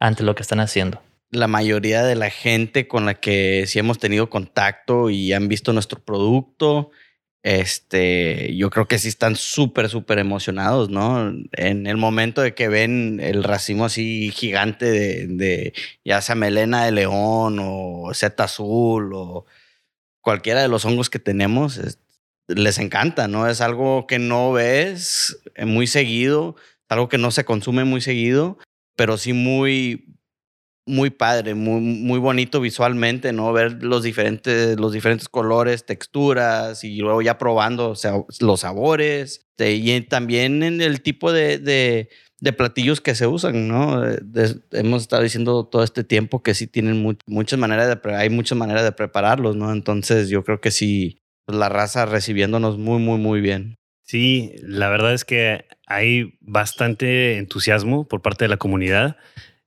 ante 0.00 0.24
lo 0.24 0.34
que 0.34 0.42
están 0.42 0.60
haciendo? 0.60 1.00
La 1.30 1.46
mayoría 1.46 2.04
de 2.04 2.14
la 2.14 2.30
gente 2.30 2.88
con 2.88 3.06
la 3.06 3.14
que 3.14 3.64
sí 3.66 3.78
hemos 3.78 3.98
tenido 3.98 4.30
contacto 4.30 5.10
y 5.10 5.32
han 5.32 5.48
visto 5.48 5.72
nuestro 5.72 6.00
producto 6.00 6.90
este, 7.42 8.56
yo 8.56 8.70
creo 8.70 8.88
que 8.88 8.98
sí 8.98 9.08
están 9.08 9.36
súper, 9.36 9.88
súper 9.88 10.18
emocionados, 10.18 10.90
¿no? 10.90 11.32
En 11.52 11.86
el 11.86 11.96
momento 11.96 12.42
de 12.42 12.54
que 12.54 12.68
ven 12.68 13.20
el 13.20 13.44
racimo 13.44 13.84
así 13.84 14.30
gigante 14.32 15.26
de, 15.26 15.72
ya 16.04 16.20
sea 16.20 16.34
melena 16.34 16.84
de 16.84 16.92
león 16.92 17.58
o 17.60 18.12
seta 18.12 18.44
azul 18.44 19.12
o 19.14 19.46
cualquiera 20.20 20.62
de 20.62 20.68
los 20.68 20.84
hongos 20.84 21.10
que 21.10 21.18
tenemos, 21.20 21.80
les 22.48 22.78
encanta, 22.78 23.28
¿no? 23.28 23.48
Es 23.48 23.60
algo 23.60 24.06
que 24.06 24.18
no 24.18 24.52
ves 24.52 25.40
muy 25.64 25.86
seguido, 25.86 26.56
algo 26.88 27.08
que 27.08 27.18
no 27.18 27.30
se 27.30 27.44
consume 27.44 27.84
muy 27.84 28.00
seguido, 28.00 28.58
pero 28.96 29.16
sí 29.16 29.32
muy, 29.32 30.17
muy 30.88 31.10
padre, 31.10 31.54
muy, 31.54 31.80
muy 31.80 32.18
bonito 32.18 32.60
visualmente, 32.60 33.32
¿no? 33.32 33.52
Ver 33.52 33.82
los 33.82 34.02
diferentes, 34.02 34.78
los 34.78 34.92
diferentes 34.92 35.28
colores, 35.28 35.86
texturas 35.86 36.82
y 36.82 36.96
luego 36.98 37.22
ya 37.22 37.38
probando 37.38 37.94
los 38.40 38.60
sabores 38.60 39.48
este, 39.58 39.74
y 39.74 40.00
también 40.02 40.62
en 40.62 40.80
el 40.80 41.00
tipo 41.00 41.32
de, 41.32 41.58
de, 41.58 42.52
platillos 42.52 43.00
que 43.00 43.16
se 43.16 43.26
usan, 43.26 43.66
¿no? 43.66 44.04
hemos 44.70 45.02
estado 45.02 45.22
diciendo 45.22 45.64
todo 45.66 45.82
este 45.82 46.04
tiempo 46.04 46.42
que 46.42 46.54
sí 46.54 46.68
tienen 46.68 47.18
muchas 47.26 47.58
maneras 47.58 47.88
de, 47.88 48.14
hay 48.14 48.30
muchas 48.30 48.56
maneras 48.56 48.84
de 48.84 48.92
prepararlos, 48.92 49.56
¿no? 49.56 49.72
Entonces 49.72 50.28
yo 50.28 50.44
creo 50.44 50.60
que 50.60 50.70
sí, 50.70 51.18
pues, 51.44 51.58
la 51.58 51.68
raza 51.68 52.06
recibiéndonos 52.06 52.78
muy, 52.78 53.00
muy, 53.00 53.18
muy 53.18 53.40
bien. 53.40 53.78
Sí, 54.04 54.54
la 54.62 54.88
verdad 54.88 55.12
es 55.12 55.24
que 55.24 55.64
hay 55.86 56.38
bastante 56.40 57.36
entusiasmo 57.38 58.06
por 58.06 58.22
parte 58.22 58.44
de 58.44 58.48
la 58.48 58.56
comunidad 58.56 59.16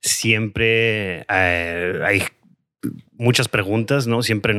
siempre 0.02 1.24
eh, 1.28 2.00
hay 2.04 2.22
muchas 3.12 3.48
preguntas, 3.48 4.06
¿no? 4.06 4.22
Siempre, 4.22 4.54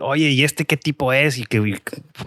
oye, 0.00 0.30
¿y 0.30 0.44
este 0.44 0.64
qué 0.64 0.76
tipo 0.76 1.12
es? 1.12 1.38
¿Y 1.38 1.44
qué, 1.44 1.80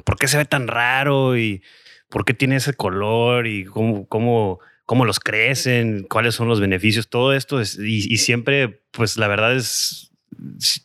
por 0.04 0.18
qué 0.18 0.28
se 0.28 0.38
ve 0.38 0.46
tan 0.46 0.68
raro? 0.68 1.38
¿Y 1.38 1.62
por 2.10 2.26
qué 2.26 2.34
tiene 2.34 2.56
ese 2.56 2.74
color? 2.74 3.48
¿Y 3.48 3.66
cómo, 3.66 4.08
cómo, 4.08 4.60
cómo 4.86 5.06
los 5.06 5.20
crecen? 5.20 6.06
¿Cuáles 6.10 6.36
son 6.36 6.48
los 6.48 6.62
beneficios? 6.62 7.10
Todo 7.10 7.34
esto 7.34 7.60
es, 7.60 7.78
y, 7.78 8.18
siempre, 8.18 8.82
pues 8.92 9.18
la 9.18 9.28
verdad 9.28 9.56
es, 9.56 10.12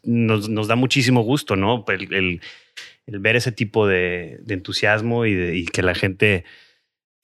nos, 0.03 0.49
nos 0.49 0.67
da 0.67 0.75
muchísimo 0.75 1.23
gusto, 1.23 1.55
¿no? 1.55 1.85
El, 1.89 2.41
ver 3.07 3.37
ese 3.37 3.53
tipo 3.53 3.87
de, 3.87 4.41
entusiasmo 4.49 5.25
y 5.25 5.65
que 5.67 5.83
la 5.83 5.95
gente 5.95 6.45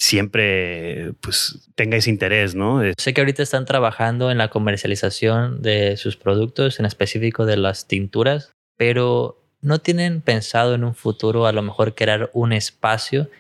siempre 0.05 1.15
pues 1.21 1.71
tenga 1.75 1.97
ese 1.97 2.11
interés, 2.11 2.55
¿no? 2.55 2.83
Sé 2.99 3.15
que 3.15 3.23
ahorita 3.23 3.43
están 3.43 3.65
trabajando 3.65 4.31
en 4.31 4.39
la 4.39 4.51
comercialización 4.51 5.63
de 5.63 5.97
sus 5.97 6.17
productos, 6.17 6.79
en 6.79 6.85
específico 6.87 7.47
de 7.47 7.57
las 7.57 7.89
tinturas, 7.89 8.53
pero 8.77 9.43
no 9.63 9.79
tienen 9.79 10.21
pensado 10.21 10.75
en 10.75 10.85
un 10.85 10.95
futuro 10.95 11.47
a 11.47 11.53
lo 11.53 11.63
mejor 11.63 11.95
crear 11.95 12.31
un 12.35 12.53
espacio 12.53 13.31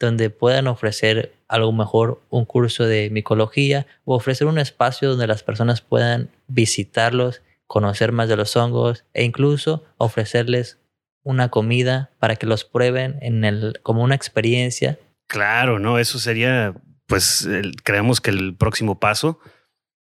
donde 0.00 0.30
puedan 0.30 0.66
ofrecer 0.66 1.34
a 1.46 1.58
lo 1.58 1.70
mejor 1.72 2.22
un 2.30 2.46
curso 2.46 2.84
de 2.84 3.10
micología 3.10 3.86
o 4.04 4.16
ofrecer 4.16 4.46
un 4.46 4.58
espacio 4.58 5.10
donde 5.10 5.26
las 5.26 5.42
personas 5.42 5.82
puedan 5.82 6.30
visitarlos, 6.48 7.42
conocer 7.66 8.12
más 8.12 8.30
de 8.30 8.36
los 8.36 8.56
hongos 8.56 9.04
e 9.12 9.24
incluso 9.24 9.84
ofrecerles 9.98 10.78
una 11.22 11.50
comida 11.50 12.10
para 12.18 12.36
que 12.36 12.46
los 12.46 12.64
prueben 12.64 13.18
en 13.20 13.44
el, 13.44 13.78
como 13.82 14.02
una 14.02 14.14
experiencia 14.14 14.98
Claro, 15.26 15.78
no, 15.78 15.98
eso 15.98 16.18
sería, 16.18 16.74
pues 17.06 17.48
creemos 17.82 18.20
que 18.20 18.30
el 18.30 18.54
próximo 18.56 19.00
paso 19.00 19.40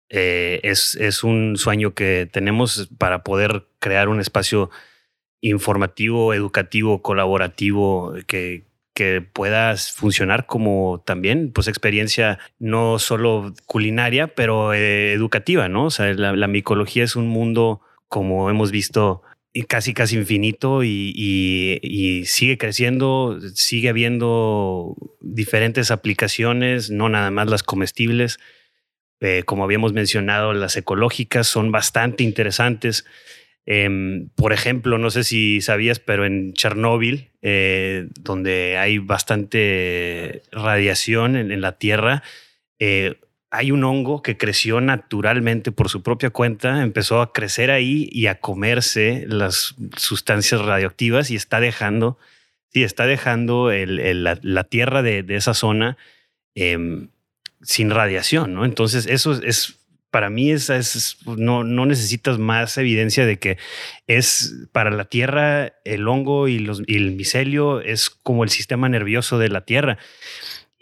eh, 0.09 0.61
es, 0.63 0.95
es 0.97 1.25
un 1.25 1.57
sueño 1.57 1.95
que 1.95 2.29
tenemos 2.31 2.89
para 2.99 3.23
poder 3.25 3.67
crear 3.79 4.09
un 4.09 4.21
espacio 4.21 4.71
informativo, 5.41 6.35
educativo, 6.35 7.03
colaborativo, 7.03 8.15
que, 8.27 8.65
que 8.95 9.23
pueda 9.23 9.77
funcionar 9.77 10.47
como 10.47 11.03
también, 11.05 11.53
pues 11.53 11.67
experiencia 11.69 12.39
no 12.59 12.99
solo 12.99 13.55
culinaria, 13.67 14.35
pero 14.35 14.75
eh, 14.75 15.13
educativa, 15.13 15.69
¿no? 15.69 15.87
O 15.87 15.91
sea, 15.91 16.13
la 16.15 16.47
micología 16.47 17.05
es 17.05 17.17
un 17.17 17.29
mundo, 17.29 17.81
como 18.09 18.51
hemos 18.51 18.71
visto, 18.71 19.23
y 19.53 19.65
casi 19.65 19.93
casi 19.93 20.17
infinito 20.17 20.83
y, 20.83 22.25
sigue 22.27 22.57
creciendo, 22.57 23.39
sigue 23.55 23.91
habiendo 23.91 24.97
diferentes 25.21 25.91
aplicaciones, 25.91 26.91
no 26.91 27.09
nada 27.09 27.31
más 27.31 27.49
las 27.49 27.63
comestibles. 27.63 28.39
Eh, 29.21 29.43
como 29.45 29.65
habíamos 29.65 29.93
mencionado, 29.93 30.53
las 30.53 30.77
ecológicas 30.77 31.47
son 31.47 31.71
bastante 31.71 32.25
interesantes. 32.25 33.05
Em, 33.67 34.31
por 34.31 34.53
ejemplo, 34.53 34.99
no 34.99 35.11
sé 35.11 35.23
si 35.23 35.61
sabías, 35.61 36.01
pero 36.01 36.27
en 36.27 36.53
Chernóbil, 36.55 37.31
eh, 37.43 38.09
donde 38.21 38.79
hay 38.79 38.99
bastante 38.99 40.43
radiación 40.51 41.37
en, 41.37 41.61
la 41.61 41.79
Tierra, 41.79 42.25
eh, 42.81 43.21
hay 43.55 43.71
un 43.71 43.85
hongo 43.85 44.23
que 44.23 44.39
creció 44.39 44.81
naturalmente 44.81 45.73
por 45.73 45.91
su 45.91 46.03
propia 46.03 46.31
cuenta, 46.31 46.83
empezó 46.83 47.21
a 47.21 47.35
crecer 47.35 47.71
ahí 47.71 48.09
y 48.11 48.27
a 48.27 48.41
comerse 48.41 49.27
las 49.29 49.75
sustancias 49.95 50.63
radioactivas 50.63 51.31
y 51.31 51.37
está 51.37 51.61
dejando, 51.61 52.19
sí, 52.73 52.83
está 52.83 53.05
dejando 53.05 53.71
la, 53.71 54.65
tierra 54.65 55.03
de, 55.03 55.27
esa 55.29 55.53
zona 55.53 55.99
em, 56.55 57.11
sin 57.61 57.91
radiación, 57.91 58.55
¿no? 58.55 58.65
Entonces, 58.65 59.05
eso 59.05 59.39
es, 59.43 59.77
para 60.11 60.31
mí, 60.31 60.51
esa 60.51 60.77
es, 60.77 61.19
no, 61.27 61.63
no 61.63 61.85
necesitas 61.85 62.39
más 62.39 62.79
evidencia 62.79 63.27
de 63.27 63.39
que 63.39 63.59
es 64.07 64.55
para 64.73 64.91
la 64.91 65.05
tierra 65.05 65.75
el 65.85 66.09
hongo 66.09 66.49
y, 66.49 66.59
los, 66.59 66.83
y 66.87 66.97
el 66.97 67.13
micelio 67.13 67.83
es 67.83 68.09
como 68.09 68.45
el 68.45 68.51
sistema 68.51 68.89
nervioso 68.89 69.39
de 69.39 69.51
la 69.51 69.67
tierra 69.67 69.99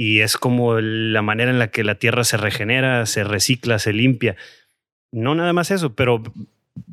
y 0.02 0.22
es 0.22 0.38
como 0.38 0.80
la 0.80 1.20
manera 1.20 1.50
en 1.50 1.58
la 1.58 1.70
que 1.70 1.84
la 1.84 1.96
tierra 1.96 2.24
se 2.24 2.38
regenera, 2.38 3.04
se 3.04 3.22
recicla, 3.22 3.78
se 3.78 3.92
limpia. 3.92 4.34
No 5.12 5.34
nada 5.34 5.52
más 5.52 5.70
eso, 5.70 5.94
pero 5.94 6.22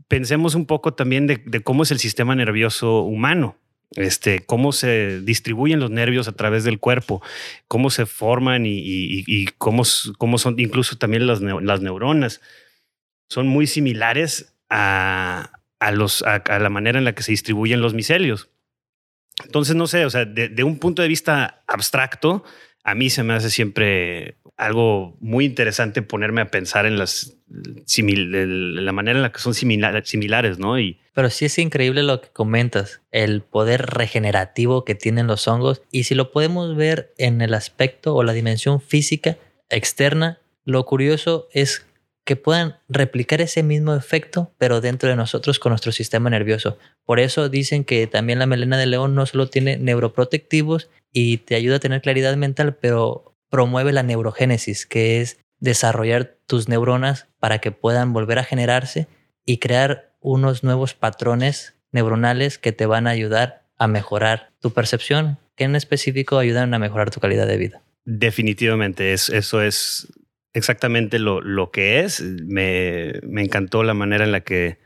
pensemos 0.09 0.55
un 0.55 0.65
poco 0.65 0.93
también 0.93 1.25
de, 1.25 1.61
cómo 1.63 1.83
es 1.83 1.91
el 1.91 1.99
sistema 1.99 2.35
nervioso 2.35 3.03
humano. 3.03 3.55
Este, 3.91 4.41
cómo 4.41 4.73
se 4.73 5.21
distribuyen 5.21 5.79
los 5.79 5.89
nervios 5.89 6.27
a 6.27 6.33
través 6.33 6.65
del 6.65 6.81
cuerpo, 6.81 7.21
cómo 7.69 7.91
se 7.91 8.05
forman 8.05 8.63
y, 8.65 9.45
cómo, 9.57 9.83
cómo, 10.17 10.37
son 10.37 10.59
incluso 10.59 10.97
también 10.97 11.27
las, 11.27 11.39
neuronas. 11.39 12.41
Son 13.29 13.47
muy 13.47 13.67
similares 13.67 14.53
a, 14.69 15.49
los, 15.93 16.23
a, 16.23 16.59
la 16.59 16.69
manera 16.69 16.99
en 16.99 17.05
la 17.05 17.15
que 17.15 17.23
se 17.23 17.31
distribuyen 17.31 17.79
los 17.79 17.93
micelios. 17.93 18.49
Entonces, 19.45 19.77
no 19.77 19.87
sé, 19.87 20.05
o 20.05 20.09
sea, 20.09 20.25
de 20.25 20.63
un 20.65 20.77
punto 20.77 21.01
de 21.01 21.07
vista 21.07 21.63
abstracto, 21.67 22.43
a 22.87 22.95
mí 22.95 23.09
se 23.09 23.21
me 23.21 23.33
hace 23.33 23.49
siempre 23.49 24.37
algo 24.55 25.17
muy 25.19 25.43
interesante 25.43 26.01
ponerme 26.01 26.39
a 26.39 26.49
pensar 26.49 26.85
en 26.85 26.97
las 26.97 27.35
la 27.49 28.91
manera 28.93 29.19
en 29.19 29.23
la 29.23 29.31
que 29.33 29.39
son 29.39 29.53
similares, 29.53 30.57
¿no? 30.57 30.79
Y, 30.79 30.97
Pero 31.13 31.29
sí 31.29 31.43
es 31.43 31.59
increíble 31.59 32.01
lo 32.03 32.21
que 32.21 32.29
comentas, 32.29 33.01
el 33.11 33.41
poder 33.41 33.87
regenerativo 33.87 34.85
que 34.85 34.95
tienen 34.95 35.27
los 35.27 35.49
hongos 35.49 35.81
y 35.91 36.03
si 36.03 36.15
lo 36.15 36.31
podemos 36.31 36.77
ver 36.77 37.13
en 37.17 37.41
el 37.41 37.55
aspecto 37.55 38.15
o 38.15 38.23
la 38.23 38.31
dimensión 38.31 38.79
física 38.79 39.37
externa, 39.69 40.39
lo 40.63 40.85
curioso 40.85 41.49
es 41.51 41.85
que 42.27 42.35
puedan 42.35 42.75
replicar 42.89 43.39
ese 43.39 43.63
mismo 43.63 43.95
efecto, 43.95 44.53
pero 44.57 44.81
dentro 44.81 45.07
de 45.07 45.15
nosotros 45.15 45.59
con 45.59 45.71
nuestro 45.71 45.93
sistema 45.93 46.29
nervioso. 46.29 46.77
Por 47.05 47.21
eso 47.21 47.47
dicen 47.47 47.85
que 47.85 48.05
también 48.05 48.37
la 48.37 48.45
melena 48.45 48.77
de 48.77 48.85
león 48.85 49.15
no 49.15 49.25
solo 49.25 49.49
tiene 49.49 49.77
neuroprotectivos 49.77 50.89
y 51.13 51.37
te 51.37 51.55
ayuda 51.55 51.77
a 51.77 51.79
tener 51.79 52.01
claridad 52.01 52.35
mental, 52.35 52.75
pero 52.75 53.33
promueve 53.49 53.93
la 53.93 54.03
neurogénesis, 54.03 54.85
que 54.85 55.21
es 55.21 55.39
desarrollar 55.61 56.35
tus 56.45 56.67
neuronas 56.67 57.27
para 57.39 57.59
que 57.59 57.71
puedan 57.71 58.11
volver 58.11 58.39
a 58.39 58.43
generarse 58.43 59.07
y 59.45 59.59
crear 59.59 60.11
unos 60.19 60.65
nuevos 60.65 60.93
patrones 60.93 61.75
neuronales 61.93 62.57
que 62.57 62.73
te 62.73 62.85
van 62.85 63.07
a 63.07 63.11
ayudar 63.11 63.63
a 63.77 63.87
mejorar 63.87 64.51
tu 64.59 64.73
percepción, 64.73 65.37
que 65.55 65.63
en 65.63 65.77
específico 65.77 66.37
ayudan 66.37 66.73
a 66.73 66.79
mejorar 66.79 67.09
tu 67.09 67.21
calidad 67.21 67.47
de 67.47 67.55
vida. 67.55 67.81
Definitivamente, 68.03 69.13
eso 69.13 69.61
es 69.61 70.07
exactamente 70.57 71.19
lo, 71.19 71.41
lo 71.41 71.71
que 71.71 72.01
es. 72.01 72.21
Me, 72.21 73.13
me, 73.23 73.43
encantó 73.43 73.83
la 73.83 73.93
manera 73.93 74.25
en 74.25 74.31
la 74.31 74.41
que 74.41 74.79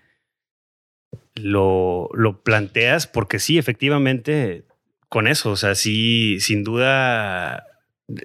lo, 1.36 2.09
lo 2.13 2.41
planteas, 2.43 3.07
porque 3.07 3.39
sí, 3.39 3.57
efectivamente, 3.57 4.65
con 5.09 5.28
eso, 5.28 5.51
o 5.51 5.55
sea, 5.55 5.76
sí, 5.76 6.39
sin 6.39 6.63
duda 6.63 7.65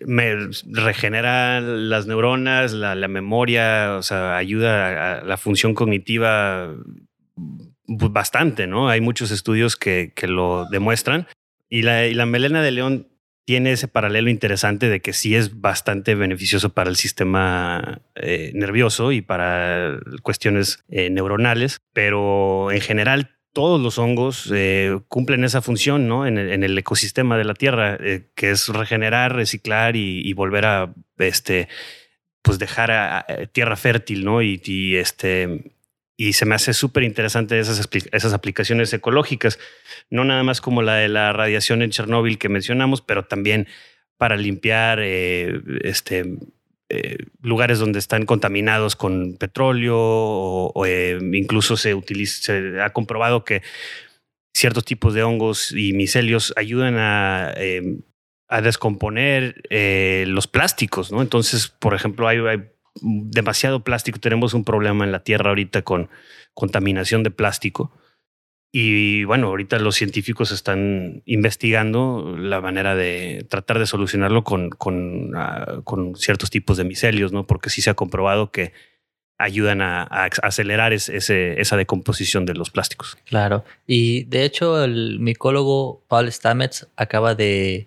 me 0.04 0.34
regenera 0.64 1.60
las 1.60 2.06
neuronas, 2.06 2.72
la, 2.72 2.94
memoria, 3.08 3.94
o 3.96 4.02
sea, 4.02 4.36
ayuda 4.36 5.18
a 5.18 5.24
la 5.24 5.36
función 5.36 5.74
cognitiva 5.74 6.74
bastante, 7.86 8.66
¿no? 8.66 8.88
Hay 8.88 9.00
muchos 9.00 9.30
estudios 9.30 9.76
que, 9.76 10.12
que 10.14 10.26
lo 10.26 10.66
demuestran. 10.70 11.28
Y 11.68 11.82
la, 11.82 12.06
y 12.06 12.14
la 12.14 12.26
melena 12.26 12.62
de 12.62 12.70
león 12.70 13.08
tiene 13.46 13.72
ese 13.72 13.86
paralelo 13.86 14.28
interesante 14.28 14.88
de 14.88 15.00
que 15.00 15.12
sí 15.12 15.36
es 15.36 15.60
bastante 15.60 16.16
beneficioso 16.16 16.70
para 16.70 16.90
el 16.90 16.96
sistema 16.96 18.02
eh, 18.16 18.50
nervioso 18.54 19.12
y 19.12 19.22
para 19.22 20.00
cuestiones 20.22 20.84
eh, 20.88 21.10
neuronales, 21.10 21.80
pero 21.92 22.72
en 22.72 22.80
general 22.80 23.36
todos 23.52 23.80
los 23.80 23.98
hongos 23.98 24.50
eh, 24.52 24.98
cumplen 25.06 25.44
esa 25.44 25.62
función 25.62 26.08
¿no? 26.08 26.26
en, 26.26 26.38
el, 26.38 26.76
ecosistema 26.76 27.38
de 27.38 27.44
la 27.44 27.54
Tierra, 27.54 27.98
que 28.34 28.50
es 28.50 28.68
regenerar, 28.68 29.36
reciclar 29.36 29.94
y, 29.94 30.30
volver 30.32 30.66
a 30.66 30.92
este, 31.16 31.68
pues 32.42 32.58
dejar 32.58 32.90
a, 32.90 33.26
tierra 33.52 33.76
fértil, 33.76 34.24
¿no? 34.24 34.42
Y, 34.42 34.96
este, 34.96 35.75
y 36.16 36.32
se 36.32 36.46
me 36.46 36.54
hace 36.54 36.72
súper 36.72 37.02
interesante 37.02 37.58
esas, 37.58 37.88
esas 38.12 38.32
aplicaciones 38.32 38.92
ecológicas, 38.92 39.58
no 40.10 40.24
nada 40.24 40.42
más 40.42 40.60
como 40.60 40.82
la 40.82 40.96
de 40.96 41.08
la 41.08 41.32
radiación 41.32 41.82
en 41.82 41.90
Chernóbil 41.90 42.38
que 42.38 42.48
mencionamos, 42.48 43.02
pero 43.02 43.24
también 43.24 43.68
para 44.16 44.36
limpiar 44.36 44.98
eh, 45.02 45.60
este, 45.82 46.24
lugares 47.42 47.78
donde 47.78 47.98
están 47.98 48.24
contaminados 48.24 48.96
con 48.96 49.36
petróleo 49.36 49.98
o, 49.98 50.86
eh, 50.86 51.18
incluso 51.32 51.76
se, 51.76 51.94
utiliza, 51.94 52.46
se 52.46 52.80
ha 52.80 52.90
comprobado 52.90 53.44
que 53.44 53.62
ciertos 54.54 54.84
tipos 54.86 55.12
de 55.12 55.22
hongos 55.22 55.72
y 55.72 55.92
micelios 55.92 56.54
ayudan 56.56 56.96
a, 56.96 57.52
a 58.48 58.60
descomponer 58.60 59.62
eh, 59.70 60.24
los 60.28 60.46
plásticos, 60.46 61.10
¿no? 61.10 61.22
Entonces, 61.22 61.68
por 61.68 61.94
ejemplo, 61.94 62.28
hay, 62.28 62.38
demasiado 63.02 63.80
plástico, 63.84 64.18
tenemos 64.18 64.54
un 64.54 64.64
problema 64.64 65.04
en 65.04 65.12
la 65.12 65.22
Tierra 65.22 65.50
ahorita 65.50 65.82
con 65.82 66.08
contaminación 66.54 67.22
de 67.22 67.30
plástico. 67.30 67.92
Y 68.72 69.24
bueno, 69.24 69.46
ahorita 69.46 69.78
los 69.78 69.94
científicos 69.94 70.50
están 70.50 71.22
investigando 71.24 72.36
la 72.36 72.60
manera 72.60 72.94
de 72.94 73.46
tratar 73.48 73.78
de 73.78 73.86
solucionarlo 73.86 74.44
con, 74.44 74.70
con, 74.70 75.32
ah, 75.34 75.82
ciertos 76.16 76.50
tipos 76.50 76.76
de 76.76 76.84
micelios, 76.84 77.32
¿no? 77.32 77.46
Porque 77.46 77.70
sí 77.70 77.80
se 77.80 77.90
ha 77.90 77.94
comprobado 77.94 78.50
que 78.50 78.72
ayudan 79.38 79.80
a, 79.82 80.02
acelerar 80.42 80.92
ese, 80.92 81.60
esa 81.60 81.76
decomposición 81.76 82.44
de 82.44 82.54
los 82.54 82.70
plásticos. 82.70 83.16
Claro. 83.24 83.64
Y 83.86 84.24
de 84.24 84.44
hecho, 84.44 84.82
el 84.82 85.20
micólogo 85.20 86.02
Paul 86.08 86.30
Stamets 86.30 86.88
acaba 86.96 87.34
de 87.34 87.86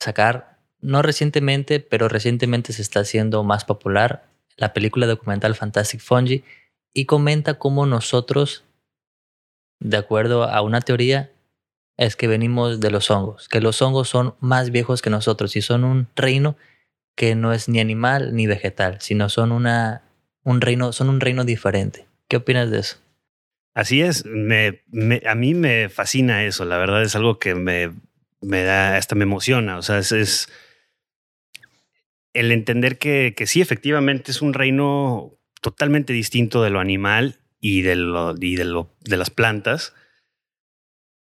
sacar, 0.00 0.49
no 0.82 1.02
recientemente, 1.02 1.80
pero 1.80 2.08
recientemente 2.08 2.72
se 2.72 2.82
está 2.82 3.00
haciendo 3.00 3.44
más 3.44 3.64
popular, 3.64 4.24
la 4.56 4.72
película 4.72 5.06
documental 5.06 5.54
Fantastic 5.54 6.00
Fungi 6.00 6.44
y 6.92 7.06
comenta 7.06 7.54
cómo 7.54 7.86
nosotros 7.86 8.64
de 9.80 9.96
acuerdo 9.96 10.44
a 10.44 10.60
una 10.62 10.82
teoría, 10.82 11.30
es 11.96 12.16
que 12.16 12.28
venimos 12.28 12.80
de 12.80 12.90
los 12.90 13.10
hongos, 13.10 13.48
que 13.48 13.60
los 13.60 13.82
hongos 13.82 14.08
son 14.08 14.34
más 14.40 14.70
viejos 14.70 15.02
que 15.02 15.10
nosotros 15.10 15.56
y 15.56 15.62
son 15.62 15.84
un 15.84 16.06
reino 16.14 16.56
que 17.16 17.34
no 17.34 17.52
es 17.52 17.68
ni 17.68 17.80
animal 17.80 18.34
ni 18.34 18.46
vegetal, 18.46 18.98
sino 19.00 19.28
son 19.28 19.52
una, 19.52 20.02
un 20.44 20.60
reino, 20.60 20.92
son 20.92 21.08
un 21.08 21.20
reino 21.20 21.44
diferente. 21.44 22.06
¿Qué 22.28 22.36
opinas 22.36 22.70
de 22.70 22.80
eso? 22.80 22.96
Así 23.74 24.02
es, 24.02 24.24
me, 24.24 24.80
a 25.26 25.34
mí 25.34 25.54
me 25.54 25.88
fascina 25.88 26.44
eso, 26.44 26.64
la 26.64 26.78
verdad 26.78 27.02
es 27.02 27.14
algo 27.16 27.38
que 27.38 27.54
me, 27.54 27.92
me 28.40 28.62
da, 28.62 28.96
hasta 28.96 29.14
me 29.14 29.24
emociona, 29.24 29.78
o 29.78 29.82
sea, 29.82 29.98
es, 29.98 30.48
el 32.32 32.52
entender 32.52 32.98
que, 32.98 33.34
que 33.36 33.46
sí, 33.46 33.60
efectivamente 33.60 34.30
es 34.30 34.42
un 34.42 34.54
reino 34.54 35.38
totalmente 35.60 36.12
distinto 36.12 36.62
de 36.62 36.70
lo 36.70 36.80
animal 36.80 37.40
y 37.60 37.82
de, 37.82 37.96
lo, 37.96 38.34
y 38.40 38.56
de, 38.56 38.64
lo, 38.64 38.94
de 39.00 39.16
las 39.16 39.30
plantas. 39.30 39.94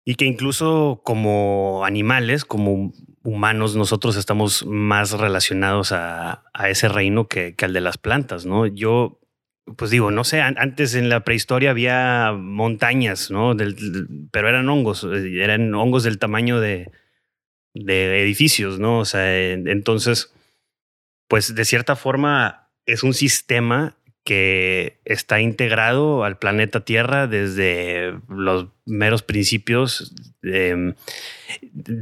Y 0.05 0.14
que 0.14 0.24
incluso 0.24 1.03
como 1.05 1.84
animales, 1.84 2.44
como 2.44 2.92
humanos, 3.22 3.76
nosotros 3.76 4.16
estamos 4.16 4.64
más 4.66 5.12
relacionados 5.12 5.92
a, 5.92 6.44
a 6.55 6.70
ese 6.70 6.88
reino 6.88 7.28
que, 7.28 7.55
que, 7.55 7.64
al 7.66 7.74
de 7.74 7.82
las 7.82 7.99
plantas, 7.99 8.46
¿no? 8.46 8.66
Yo, 8.66 9.20
pues 9.76 9.90
digo, 9.90 10.11
no 10.11 10.24
sé, 10.24 10.40
antes 10.40 10.94
en 10.94 11.11
la 11.11 11.24
prehistoria 11.24 11.70
había 11.70 12.32
montañas, 12.32 13.30
¿no? 13.30 13.55
pero 14.30 14.49
eran 14.49 14.68
hongos, 14.70 15.05
eh, 15.05 15.42
eran 15.42 15.74
hongos 15.74 16.05
del 16.05 16.18
tamaño 16.18 16.59
de, 16.59 16.90
de 17.74 18.22
edificios, 18.22 18.78
¿no? 18.78 19.01
O 19.01 19.05
sea, 19.05 19.53
entonces, 19.53 20.32
pues 21.29 21.55
de 21.55 21.64
cierta 21.64 21.97
forma 21.97 22.70
es 22.87 23.03
un 23.03 23.14
sistema 23.14 23.97
que 24.24 25.01
está 25.07 25.41
integrado 25.41 26.24
al 26.24 26.39
planeta 26.39 26.85
Tierra 26.85 27.26
desde 27.26 28.14
los 28.29 28.66
meros 28.85 29.22
principios. 29.22 30.14
Em, 30.43 30.95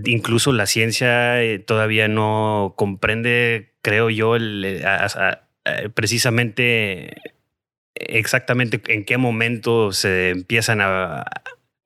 incluso 0.04 0.52
la 0.52 0.66
ciencia 0.66 1.40
eh, 1.42 1.60
todavía 1.60 2.08
no 2.08 2.74
comprende, 2.76 3.74
creo 3.80 4.10
yo, 4.10 4.36
eh, 4.36 4.82
precisamente 5.94 7.14
exactamente 7.94 8.80
en 8.88 9.04
qué 9.04 9.18
momento 9.18 9.92
se 9.92 10.30
empiezan 10.30 10.80
a, 10.80 11.24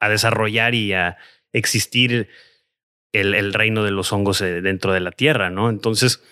desarrollar 0.09 0.75
y 0.75 0.95
a 0.95 1.19
existir 1.53 2.29
el, 3.13 3.53
reino 3.53 3.85
de 3.85 3.91
los 3.91 4.11
hongos 4.13 4.41
eh, 4.41 4.63
dentro 4.63 4.95
de 4.95 5.01
la 5.01 5.13
Tierra, 5.13 5.51
¿no? 5.51 5.69
Entonces, 5.69 6.23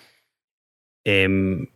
em, 1.09 1.69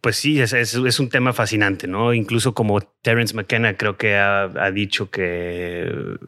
pues 0.00 0.16
sí, 0.16 0.40
es, 0.40 0.98
un 0.98 1.08
tema 1.08 1.32
fascinante, 1.32 1.86
¿no? 1.86 2.14
Incluso 2.14 2.54
como 2.54 2.80
Terence 2.80 3.34
McKenna 3.34 3.76
creo 3.76 3.96
que 3.96 4.16
ha, 4.16 4.70
dicho 4.72 5.10
que, 5.10 6.18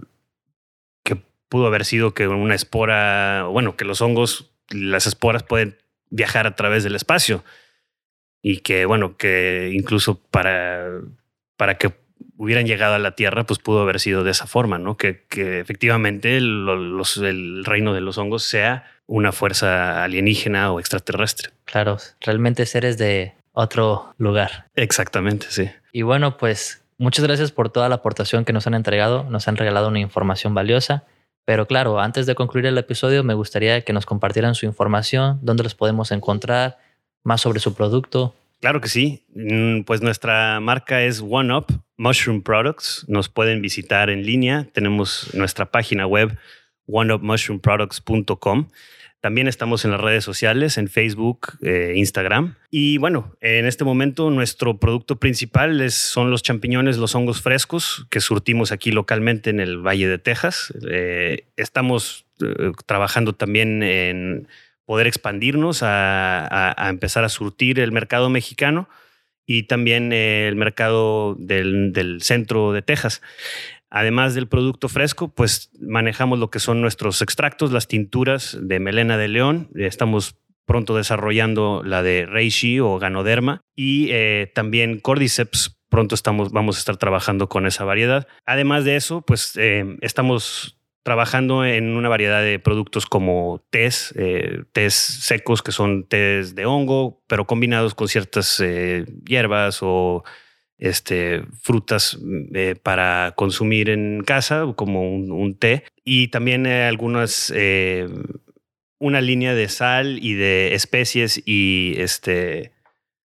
pudo 1.48 1.66
haber 1.66 1.84
sido 1.84 2.12
que 2.12 2.28
una 2.28 2.54
espora, 2.54 3.44
bueno, 3.44 3.76
que 3.76 3.86
los 3.86 4.02
hongos, 4.02 4.52
las 4.68 5.06
esporas 5.06 5.42
pueden 5.42 5.78
viajar 6.10 6.46
a 6.46 6.54
través 6.54 6.84
del 6.84 6.94
espacio 6.94 7.42
y 8.42 8.58
que, 8.58 8.84
bueno, 8.84 9.16
que 9.16 9.70
incluso 9.72 10.20
para, 10.30 11.00
para 11.56 11.78
que 11.78 11.92
hubieran 12.36 12.66
llegado 12.66 12.94
a 12.94 12.98
la 12.98 13.16
Tierra, 13.16 13.44
pues 13.44 13.58
pudo 13.58 13.80
haber 13.80 13.98
sido 13.98 14.24
de 14.24 14.32
esa 14.32 14.46
forma, 14.46 14.78
¿no? 14.78 14.96
Que, 14.96 15.24
efectivamente 15.60 16.36
el 16.36 17.64
reino 17.64 17.94
de 17.94 18.00
los 18.00 18.18
hongos 18.18 18.42
sea 18.42 18.84
una 19.08 19.32
fuerza 19.32 20.04
alienígena 20.04 20.70
o 20.70 20.78
extraterrestre. 20.78 21.50
Claro, 21.64 21.96
realmente 22.20 22.66
seres 22.66 22.98
de 22.98 23.34
otro 23.52 24.14
lugar. 24.18 24.68
Exactamente, 24.76 25.46
sí. 25.50 25.68
Y 25.92 26.02
bueno, 26.02 26.36
pues 26.36 26.84
muchas 26.98 27.24
gracias 27.24 27.50
por 27.50 27.70
toda 27.70 27.88
la 27.88 27.96
aportación 27.96 28.44
que 28.44 28.52
nos 28.52 28.68
han 28.68 28.74
entregado, 28.74 29.24
nos 29.24 29.48
han 29.48 29.56
regalado 29.56 29.88
una 29.88 29.98
información 29.98 30.54
valiosa. 30.54 31.04
Pero 31.44 31.66
claro, 31.66 31.98
antes 31.98 32.26
de 32.26 32.34
concluir 32.34 32.66
el 32.66 32.76
episodio, 32.76 33.24
me 33.24 33.32
gustaría 33.32 33.80
que 33.80 33.94
nos 33.94 34.04
compartieran 34.04 34.54
su 34.54 34.66
información, 34.66 35.38
dónde 35.42 35.62
los 35.62 35.74
podemos 35.74 36.12
encontrar, 36.12 36.76
más 37.24 37.40
sobre 37.40 37.60
su 37.60 37.74
producto. 37.74 38.36
Claro 38.60 38.82
que 38.82 38.88
sí. 38.88 39.24
Mm, 39.34 39.82
pues 39.82 40.02
nuestra 40.02 40.60
marca 40.60 41.02
es 41.02 41.24
OneUp 41.26 41.70
Mushroom 41.96 42.42
Products. 42.42 43.06
Nos 43.08 43.30
pueden 43.30 43.62
visitar 43.62 44.10
en 44.10 44.26
línea. 44.26 44.66
Tenemos 44.74 45.30
nuestra 45.32 45.70
página 45.70 46.06
web 46.06 46.36
oneupmushroomproducts.com. 46.86 48.68
También 49.20 49.48
estamos 49.48 49.84
en 49.84 49.90
las 49.90 50.00
redes 50.00 50.22
sociales, 50.22 50.78
en 50.78 50.88
Facebook, 50.88 51.58
eh, 51.60 51.94
Instagram. 51.96 52.54
Y 52.70 52.98
bueno, 52.98 53.36
en 53.40 53.66
este 53.66 53.82
momento 53.84 54.30
nuestro 54.30 54.78
producto 54.78 55.16
principal 55.16 55.80
es, 55.80 55.94
son 55.94 56.30
los 56.30 56.44
champiñones, 56.44 56.98
los 56.98 57.16
hongos 57.16 57.42
frescos 57.42 58.06
que 58.10 58.20
surtimos 58.20 58.70
aquí 58.70 58.92
localmente 58.92 59.50
en 59.50 59.58
el 59.58 59.78
Valle 59.78 60.06
de 60.06 60.18
Texas. 60.18 60.72
Eh, 60.88 61.46
estamos 61.56 62.26
eh, 62.40 62.70
trabajando 62.86 63.34
también 63.34 63.82
en 63.82 64.46
poder 64.84 65.08
expandirnos 65.08 65.80
a, 65.82 66.74
empezar 66.88 67.24
a 67.24 67.28
surtir 67.28 67.80
el 67.80 67.90
mercado 67.90 68.30
mexicano 68.30 68.88
y 69.44 69.64
también 69.64 70.12
el 70.12 70.54
mercado 70.54 71.34
del, 71.38 71.92
del 71.92 72.22
centro 72.22 72.72
de 72.72 72.82
Texas. 72.82 73.20
Además 73.90 74.34
del 74.34 74.48
producto 74.48 74.88
fresco, 74.88 75.28
pues 75.28 75.70
manejamos 75.80 76.38
lo 76.38 76.50
que 76.50 76.58
son 76.58 76.80
nuestros 76.80 77.22
extractos, 77.22 77.72
las 77.72 77.88
tinturas 77.88 78.58
de 78.60 78.80
melena 78.80 79.16
de 79.16 79.28
león. 79.28 79.70
Estamos 79.74 80.36
pronto 80.66 80.94
desarrollando 80.94 81.82
la 81.82 82.02
de 82.02 82.26
reishi 82.26 82.78
o 82.78 82.98
ganoderma 82.98 83.62
y 83.74 84.08
eh, 84.10 84.52
también 84.54 85.00
cordyceps. 85.00 85.80
Pronto 85.88 86.14
estamos, 86.14 86.52
vamos 86.52 86.76
a 86.76 86.80
estar 86.80 86.98
trabajando 86.98 87.48
con 87.48 87.66
esa 87.66 87.84
variedad. 87.84 88.28
Además 88.44 88.84
de 88.84 88.96
eso, 88.96 89.22
pues 89.22 89.56
eh, 89.56 89.96
estamos 90.02 90.78
trabajando 91.02 91.64
en 91.64 91.96
una 91.96 92.10
variedad 92.10 92.42
de 92.42 92.58
productos 92.58 93.06
como 93.06 93.64
tés, 93.70 94.12
eh, 94.18 94.64
tés 94.72 94.92
secos 94.92 95.62
que 95.62 95.72
son 95.72 96.04
tés 96.04 96.54
de 96.54 96.66
hongo, 96.66 97.22
pero 97.26 97.46
combinados 97.46 97.94
con 97.94 98.08
ciertas 98.08 98.62
hierbas 99.24 99.78
o 99.80 100.22
este, 100.78 101.42
frutas 101.60 102.18
mm, 102.20 102.56
eh, 102.56 102.74
para 102.76 103.34
consumir 103.36 103.90
en 103.90 104.22
casa, 104.24 104.72
como 104.76 105.12
un, 105.12 105.56
té, 105.56 105.84
y 106.04 106.28
también 106.28 106.66
eh, 106.66 106.84
algunas, 106.84 107.52
eh, 107.54 108.08
una 108.98 109.20
línea 109.20 109.54
de 109.54 109.68
sal 109.68 110.18
y 110.22 110.34
de 110.34 110.74
especies 110.74 111.42
y 111.44 111.94
este, 111.98 112.72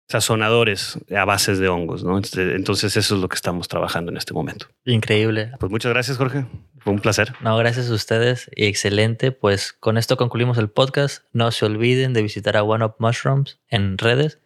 sazonadores 0.07 0.99
a 1.15 1.25
bases 1.25 1.59
de 1.59 1.69
hongos, 1.69 2.03
¿no? 2.03 2.17
Entonces 2.17 2.97
eso 2.97 3.15
es 3.15 3.21
lo 3.21 3.29
que 3.29 3.35
estamos 3.35 3.67
trabajando 3.67 4.11
en 4.11 4.17
este 4.17 4.33
momento. 4.33 4.67
Increíble. 4.85 5.51
Pues 5.59 5.71
muchas 5.71 5.91
gracias, 5.91 6.17
Jorge. 6.17 6.45
Fue 6.79 6.93
un 6.93 6.99
placer. 6.99 7.33
No, 7.41 7.57
gracias 7.57 7.89
a 7.89 7.93
ustedes 7.93 8.49
y 8.55 8.65
excelente. 8.65 9.31
Pues 9.31 9.73
con 9.73 9.97
esto 9.97 10.17
concluimos 10.17 10.57
el 10.57 10.69
podcast. 10.69 11.23
No 11.31 11.51
se 11.51 11.65
olviden 11.65 12.13
de 12.13 12.21
visitar 12.21 12.57
a 12.57 12.63
One 12.63 12.85
Up 12.85 12.95
Mushrooms 12.99 13.59
en 13.69 13.97
redes. 13.97 14.39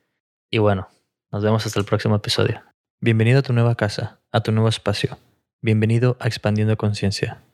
Y 0.50 0.60
bueno, 0.60 0.88
nos 1.32 1.44
vemos 1.44 1.66
hasta 1.66 1.80
el 1.80 1.86
próximo 1.86 2.16
episodio. 2.16 2.62
Bienvenido 3.00 3.38
a 3.38 3.42
tu 3.44 3.54
nueva 3.54 3.76
casa, 3.76 4.22
a 4.32 4.42
tu 4.42 4.52
nuevo 4.52 4.70
espacio. 4.70 5.20
Bienvenido 5.62 6.18
a 6.20 6.26
Expandiendo 6.26 6.76
Conciencia. 6.78 7.47